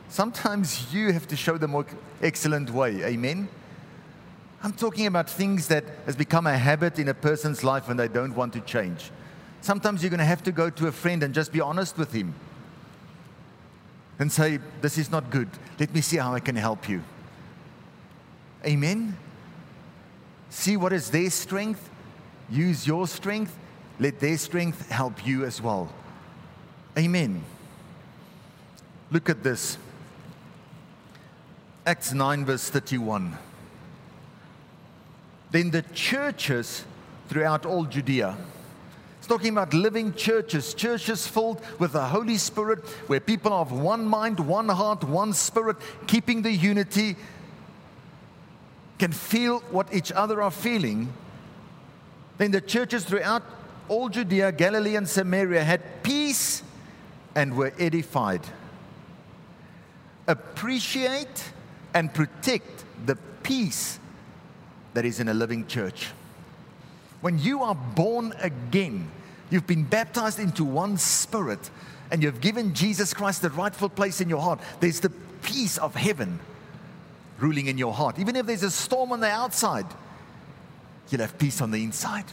Sometimes 0.09 0.93
you 0.93 1.13
have 1.13 1.25
to 1.29 1.37
show 1.37 1.57
the 1.57 1.69
more 1.69 1.85
excellent 2.21 2.69
way. 2.69 3.01
Amen? 3.05 3.47
I'm 4.61 4.73
talking 4.73 5.05
about 5.05 5.29
things 5.29 5.67
that 5.69 5.85
has 6.05 6.17
become 6.17 6.47
a 6.47 6.57
habit 6.57 6.99
in 6.99 7.07
a 7.07 7.13
person's 7.13 7.63
life 7.63 7.87
and 7.87 7.97
they 7.97 8.09
don't 8.09 8.35
want 8.35 8.51
to 8.53 8.59
change. 8.61 9.11
Sometimes 9.61 10.03
you're 10.03 10.09
going 10.09 10.19
to 10.19 10.25
have 10.25 10.43
to 10.43 10.51
go 10.51 10.69
to 10.69 10.87
a 10.87 10.91
friend 10.91 11.23
and 11.23 11.33
just 11.33 11.53
be 11.53 11.61
honest 11.61 11.97
with 11.97 12.11
him 12.11 12.35
and 14.19 14.29
say, 14.29 14.59
This 14.81 14.97
is 14.97 15.09
not 15.09 15.29
good. 15.29 15.47
Let 15.79 15.93
me 15.93 16.01
see 16.01 16.17
how 16.17 16.33
I 16.33 16.41
can 16.41 16.57
help 16.57 16.89
you. 16.89 17.03
Amen? 18.65 19.15
See 20.49 20.77
what 20.77 20.93
is 20.93 21.11
their 21.11 21.29
strength, 21.29 21.89
use 22.49 22.87
your 22.87 23.07
strength, 23.07 23.57
let 23.99 24.19
their 24.19 24.37
strength 24.37 24.89
help 24.89 25.25
you 25.25 25.45
as 25.45 25.61
well. 25.61 25.91
Amen. 26.97 27.43
Look 29.11 29.29
at 29.29 29.43
this 29.43 29.77
Acts 31.85 32.13
9, 32.13 32.45
verse 32.45 32.69
31 32.69 33.37
then 35.51 35.71
the 35.71 35.81
churches 35.93 36.85
throughout 37.27 37.65
all 37.65 37.85
Judea. 37.85 38.37
It's 39.17 39.27
talking 39.27 39.51
about 39.51 39.73
living 39.73 40.13
churches, 40.13 40.73
churches 40.73 41.27
filled 41.27 41.61
with 41.79 41.93
the 41.93 42.05
Holy 42.05 42.37
Spirit, 42.37 42.85
where 43.07 43.19
people 43.19 43.51
are 43.51 43.61
of 43.61 43.71
one 43.71 44.05
mind, 44.05 44.39
one 44.39 44.69
heart, 44.69 45.03
one 45.03 45.33
spirit, 45.33 45.77
keeping 46.07 46.41
the 46.41 46.51
unity, 46.51 47.15
can 48.99 49.13
feel 49.13 49.59
what 49.71 49.91
each 49.93 50.11
other 50.11 50.41
are 50.41 50.51
feeling. 50.51 51.11
Then 52.37 52.51
the 52.51 52.61
churches 52.61 53.05
throughout 53.05 53.43
all 53.87 54.09
Judea, 54.09 54.51
Galilee, 54.51 54.95
and 54.95 55.09
Samaria 55.09 55.63
had 55.63 56.03
peace 56.03 56.61
and 57.33 57.57
were 57.57 57.73
edified. 57.79 58.41
Appreciate 60.27 61.51
and 61.93 62.13
protect 62.13 62.85
the 63.05 63.15
peace 63.41 63.99
that 64.93 65.05
is 65.05 65.19
in 65.19 65.29
a 65.29 65.33
living 65.33 65.65
church. 65.65 66.09
When 67.21 67.39
you 67.39 67.63
are 67.63 67.75
born 67.75 68.33
again, 68.39 69.09
you've 69.49 69.67
been 69.67 69.83
baptized 69.83 70.39
into 70.39 70.63
one 70.63 70.97
spirit, 70.97 71.71
and 72.11 72.21
you've 72.21 72.41
given 72.41 72.73
Jesus 72.73 73.13
Christ 73.13 73.41
the 73.41 73.49
rightful 73.49 73.89
place 73.89 74.21
in 74.21 74.29
your 74.29 74.41
heart, 74.41 74.59
there's 74.79 74.99
the 74.99 75.09
peace 75.41 75.77
of 75.77 75.95
heaven 75.95 76.39
ruling 77.41 77.67
in 77.67 77.77
your 77.77 77.93
heart. 77.93 78.19
Even 78.19 78.35
if 78.35 78.45
there's 78.45 78.63
a 78.63 78.71
storm 78.71 79.11
on 79.11 79.19
the 79.19 79.29
outside, 79.29 79.85
you'll 81.09 81.21
have 81.21 81.37
peace 81.37 81.61
on 81.61 81.71
the 81.71 81.83
inside. 81.83 82.25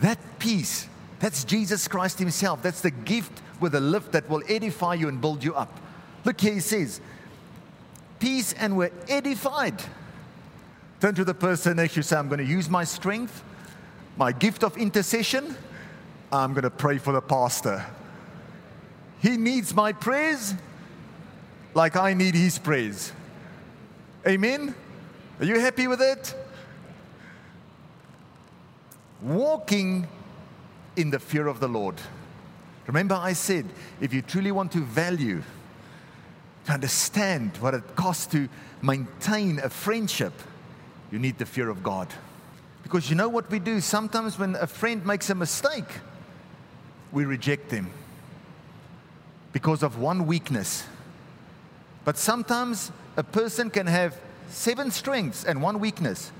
That 0.00 0.18
peace, 0.38 0.88
that's 1.20 1.44
Jesus 1.44 1.86
Christ 1.88 2.18
Himself. 2.18 2.62
That's 2.62 2.80
the 2.80 2.90
gift 2.90 3.42
with 3.60 3.74
a 3.74 3.80
lift 3.80 4.12
that 4.12 4.28
will 4.28 4.42
edify 4.48 4.94
you 4.94 5.08
and 5.08 5.20
build 5.20 5.44
you 5.44 5.54
up. 5.54 5.80
Look 6.24 6.40
here, 6.40 6.54
He 6.54 6.60
says, 6.60 7.00
Peace 8.18 8.52
and 8.54 8.76
we're 8.76 8.92
edified. 9.08 9.82
Turn 11.00 11.14
to 11.14 11.24
the 11.24 11.34
person 11.34 11.76
next 11.76 11.94
to 11.94 11.98
you 11.98 12.02
say, 12.02 12.16
I'm 12.16 12.28
going 12.28 12.38
to 12.38 12.44
use 12.44 12.70
my 12.70 12.84
strength, 12.84 13.42
my 14.16 14.32
gift 14.32 14.64
of 14.64 14.76
intercession. 14.76 15.56
I'm 16.32 16.52
going 16.52 16.62
to 16.62 16.70
pray 16.70 16.98
for 16.98 17.12
the 17.12 17.20
pastor. 17.20 17.84
He 19.20 19.36
needs 19.36 19.74
my 19.74 19.92
praise 19.92 20.54
like 21.74 21.96
I 21.96 22.14
need 22.14 22.34
his 22.34 22.58
praise. 22.58 23.12
Amen? 24.26 24.74
Are 25.38 25.44
you 25.44 25.60
happy 25.60 25.86
with 25.86 26.00
it? 26.00 26.34
Walking 29.20 30.06
in 30.96 31.10
the 31.10 31.18
fear 31.18 31.46
of 31.46 31.60
the 31.60 31.68
Lord. 31.68 31.96
Remember, 32.86 33.14
I 33.14 33.32
said, 33.32 33.66
if 34.00 34.14
you 34.14 34.22
truly 34.22 34.52
want 34.52 34.72
to 34.72 34.80
value, 34.80 35.42
to 36.66 36.72
understand 36.72 37.56
what 37.58 37.74
it 37.74 37.96
costs 37.96 38.26
to 38.28 38.48
maintain 38.80 39.58
a 39.58 39.68
friendship, 39.68 40.32
you 41.10 41.18
need 41.18 41.38
the 41.38 41.46
fear 41.46 41.68
of 41.68 41.82
God. 41.82 42.08
Because 42.82 43.10
you 43.10 43.16
know 43.16 43.28
what 43.28 43.50
we 43.50 43.58
do? 43.58 43.80
Sometimes 43.80 44.38
when 44.38 44.56
a 44.56 44.66
friend 44.66 45.04
makes 45.04 45.28
a 45.30 45.34
mistake, 45.34 46.00
we 47.12 47.24
reject 47.24 47.68
them 47.68 47.90
because 49.52 49.82
of 49.82 49.98
one 49.98 50.26
weakness. 50.26 50.84
But 52.04 52.18
sometimes 52.18 52.90
a 53.16 53.22
person 53.22 53.70
can 53.70 53.86
have 53.86 54.16
seven 54.48 54.90
strengths 54.90 55.44
and 55.44 55.62
one 55.62 55.80
weakness. 55.80 56.32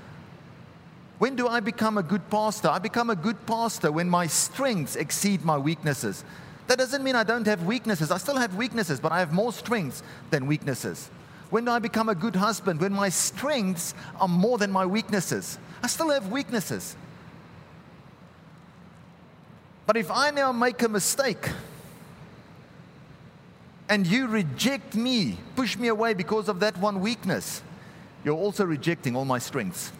When 1.17 1.35
do 1.35 1.47
I 1.47 1.61
become 1.61 1.97
a 1.97 2.03
good 2.03 2.29
pastor? 2.29 2.67
I 2.67 2.79
become 2.79 3.09
a 3.09 3.15
good 3.15 3.45
pastor 3.45 3.91
when 3.91 4.09
my 4.09 4.27
strengths 4.27 4.95
exceed 4.95 5.45
my 5.45 5.57
weaknesses. 5.57 6.25
That 6.67 6.77
doesn't 6.77 7.03
mean 7.03 7.15
I 7.15 7.23
don't 7.23 7.45
have 7.45 7.63
weaknesses. 7.63 8.11
I 8.11 8.17
still 8.17 8.37
have 8.37 8.55
weaknesses, 8.55 8.99
but 8.99 9.11
I 9.11 9.19
have 9.19 9.31
more 9.31 9.53
strengths 9.53 10.03
than 10.31 10.47
weaknesses. 10.47 11.09
When 11.49 11.63
do 11.63 11.71
I 11.71 11.79
become 11.79 12.09
a 12.09 12.15
good 12.15 12.35
husband? 12.35 12.81
When 12.81 12.91
my 12.91 13.09
strengths 13.09 13.93
are 14.19 14.27
more 14.27 14.57
than 14.57 14.71
my 14.71 14.85
weaknesses. 14.85 15.57
I 15.81 15.87
still 15.87 16.09
have 16.09 16.31
weaknesses. 16.31 16.95
But 19.85 19.95
if 19.95 20.09
I 20.09 20.31
now 20.31 20.51
make 20.51 20.81
a 20.81 20.89
mistake 20.89 21.49
and 23.89 24.07
you 24.07 24.27
reject 24.27 24.95
me, 24.95 25.37
push 25.55 25.77
me 25.77 25.87
away 25.87 26.13
because 26.13 26.49
of 26.49 26.59
that 26.61 26.77
one 26.77 27.01
weakness, 27.01 27.61
you're 28.23 28.35
also 28.35 28.65
rejecting 28.65 29.15
all 29.15 29.25
my 29.25 29.37
strengths. 29.37 29.91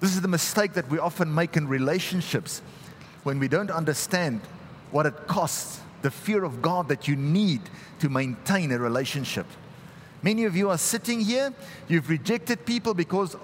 This 0.00 0.14
is 0.14 0.20
the 0.20 0.28
mistake 0.28 0.74
that 0.74 0.88
we 0.90 0.98
often 0.98 1.34
make 1.34 1.56
in 1.56 1.68
relationships 1.68 2.62
when 3.22 3.38
we 3.38 3.48
don't 3.48 3.70
understand 3.70 4.40
what 4.90 5.06
it 5.06 5.26
costs 5.26 5.80
the 6.02 6.10
fear 6.10 6.44
of 6.44 6.62
God 6.62 6.88
that 6.88 7.08
you 7.08 7.16
need 7.16 7.60
to 7.98 8.08
maintain 8.08 8.70
a 8.72 8.78
relationship. 8.78 9.46
Many 10.22 10.44
of 10.44 10.56
you 10.56 10.70
are 10.70 10.78
sitting 10.78 11.20
here, 11.20 11.52
you've 11.88 12.08
rejected 12.08 12.64
people 12.64 12.94
because 12.94 13.36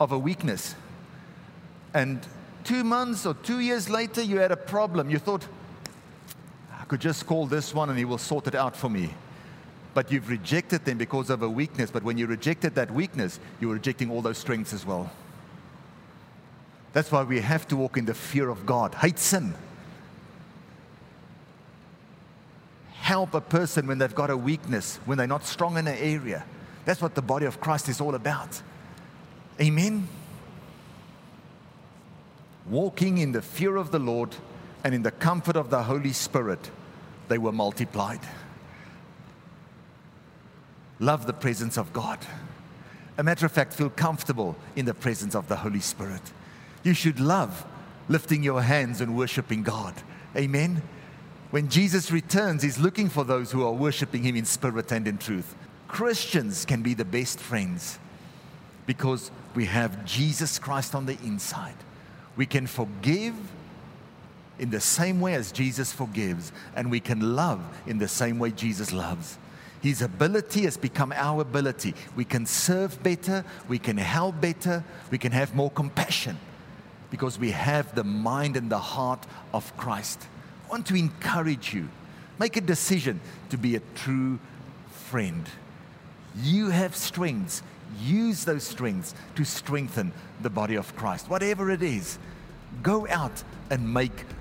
of 0.00 0.12
a 0.12 0.18
weakness. 0.18 0.74
And 1.94 2.20
two 2.64 2.84
months 2.84 3.26
or 3.26 3.34
two 3.34 3.60
years 3.60 3.88
later, 3.88 4.22
you 4.22 4.38
had 4.38 4.52
a 4.52 4.56
problem. 4.56 5.10
You 5.10 5.18
thought, 5.18 5.46
could 6.88 7.00
just 7.00 7.26
call 7.26 7.46
this 7.46 7.74
one 7.74 7.90
and 7.90 7.98
he 7.98 8.04
will 8.04 8.18
sort 8.18 8.46
it 8.46 8.54
out 8.54 8.74
for 8.74 8.88
me. 8.88 9.10
But 9.94 10.10
you've 10.10 10.28
rejected 10.28 10.84
them 10.84 10.98
because 10.98 11.30
of 11.30 11.42
a 11.42 11.48
weakness. 11.48 11.90
But 11.90 12.02
when 12.02 12.18
you 12.18 12.26
rejected 12.26 12.74
that 12.74 12.90
weakness, 12.90 13.38
you 13.60 13.68
were 13.68 13.74
rejecting 13.74 14.10
all 14.10 14.22
those 14.22 14.38
strengths 14.38 14.72
as 14.72 14.84
well. 14.86 15.10
That's 16.92 17.12
why 17.12 17.22
we 17.22 17.40
have 17.40 17.68
to 17.68 17.76
walk 17.76 17.96
in 17.96 18.06
the 18.06 18.14
fear 18.14 18.48
of 18.48 18.64
God. 18.66 18.94
Hate 18.94 19.18
sin. 19.18 19.54
help 23.08 23.32
a 23.32 23.40
person 23.40 23.86
when 23.86 23.96
they've 23.96 24.14
got 24.14 24.28
a 24.28 24.36
weakness, 24.36 25.00
when 25.06 25.16
they're 25.16 25.26
not 25.26 25.42
strong 25.42 25.78
in 25.78 25.86
an 25.86 25.96
area. 25.96 26.44
That's 26.84 27.00
what 27.00 27.14
the 27.14 27.22
body 27.22 27.46
of 27.46 27.58
Christ 27.58 27.88
is 27.88 28.02
all 28.02 28.14
about. 28.14 28.60
Amen. 29.58 30.06
Walking 32.68 33.16
in 33.16 33.32
the 33.32 33.40
fear 33.40 33.76
of 33.76 33.92
the 33.92 33.98
Lord 33.98 34.36
and 34.84 34.94
in 34.94 35.02
the 35.02 35.10
comfort 35.10 35.56
of 35.56 35.70
the 35.70 35.82
Holy 35.82 36.12
Spirit, 36.12 36.70
they 37.28 37.38
were 37.38 37.52
multiplied. 37.52 38.20
Love 41.00 41.26
the 41.26 41.32
presence 41.32 41.76
of 41.76 41.92
God. 41.92 42.18
A 43.18 43.22
matter 43.22 43.46
of 43.46 43.52
fact, 43.52 43.72
feel 43.72 43.90
comfortable 43.90 44.56
in 44.76 44.84
the 44.84 44.94
presence 44.94 45.34
of 45.34 45.48
the 45.48 45.56
Holy 45.56 45.80
Spirit. 45.80 46.22
You 46.82 46.94
should 46.94 47.20
love 47.20 47.66
lifting 48.08 48.42
your 48.42 48.62
hands 48.62 49.00
and 49.00 49.16
worshiping 49.16 49.62
God. 49.62 49.94
Amen. 50.36 50.82
When 51.50 51.68
Jesus 51.68 52.10
returns, 52.10 52.62
he's 52.62 52.78
looking 52.78 53.08
for 53.08 53.24
those 53.24 53.50
who 53.50 53.64
are 53.64 53.72
worshiping 53.72 54.22
him 54.22 54.36
in 54.36 54.44
spirit 54.44 54.92
and 54.92 55.08
in 55.08 55.18
truth. 55.18 55.54
Christians 55.88 56.64
can 56.64 56.82
be 56.82 56.94
the 56.94 57.04
best 57.04 57.40
friends 57.40 57.98
because 58.86 59.30
we 59.54 59.64
have 59.66 60.04
Jesus 60.04 60.58
Christ 60.58 60.94
on 60.94 61.06
the 61.06 61.18
inside. 61.24 61.74
We 62.36 62.46
can 62.46 62.66
forgive 62.66 63.34
in 64.58 64.70
the 64.70 64.80
same 64.80 65.20
way 65.20 65.34
as 65.34 65.52
Jesus 65.52 65.92
forgives, 65.92 66.52
and 66.74 66.90
we 66.90 67.00
can 67.00 67.36
love 67.36 67.60
in 67.86 67.98
the 67.98 68.08
same 68.08 68.38
way 68.38 68.50
Jesus 68.50 68.92
loves. 68.92 69.38
His 69.80 70.02
ability 70.02 70.62
has 70.62 70.76
become 70.76 71.12
our 71.12 71.42
ability. 71.42 71.94
We 72.16 72.24
can 72.24 72.46
serve 72.46 73.00
better, 73.02 73.44
we 73.68 73.78
can 73.78 73.96
help 73.96 74.40
better, 74.40 74.84
we 75.10 75.18
can 75.18 75.32
have 75.32 75.54
more 75.54 75.70
compassion 75.70 76.36
because 77.10 77.38
we 77.38 77.52
have 77.52 77.94
the 77.94 78.04
mind 78.04 78.56
and 78.56 78.70
the 78.70 78.78
heart 78.78 79.24
of 79.54 79.74
Christ. 79.76 80.20
I 80.66 80.70
want 80.70 80.86
to 80.86 80.94
encourage 80.94 81.72
you. 81.72 81.88
Make 82.38 82.56
a 82.56 82.60
decision 82.60 83.20
to 83.50 83.56
be 83.56 83.76
a 83.76 83.80
true 83.94 84.38
friend. 84.90 85.48
You 86.36 86.68
have 86.70 86.94
strengths. 86.94 87.62
Use 88.02 88.44
those 88.44 88.64
strengths 88.64 89.14
to 89.36 89.44
strengthen 89.44 90.12
the 90.42 90.50
body 90.50 90.74
of 90.74 90.94
Christ. 90.94 91.30
Whatever 91.30 91.70
it 91.70 91.82
is, 91.82 92.18
go 92.82 93.08
out 93.08 93.42
and 93.70 93.92
make 93.92 94.24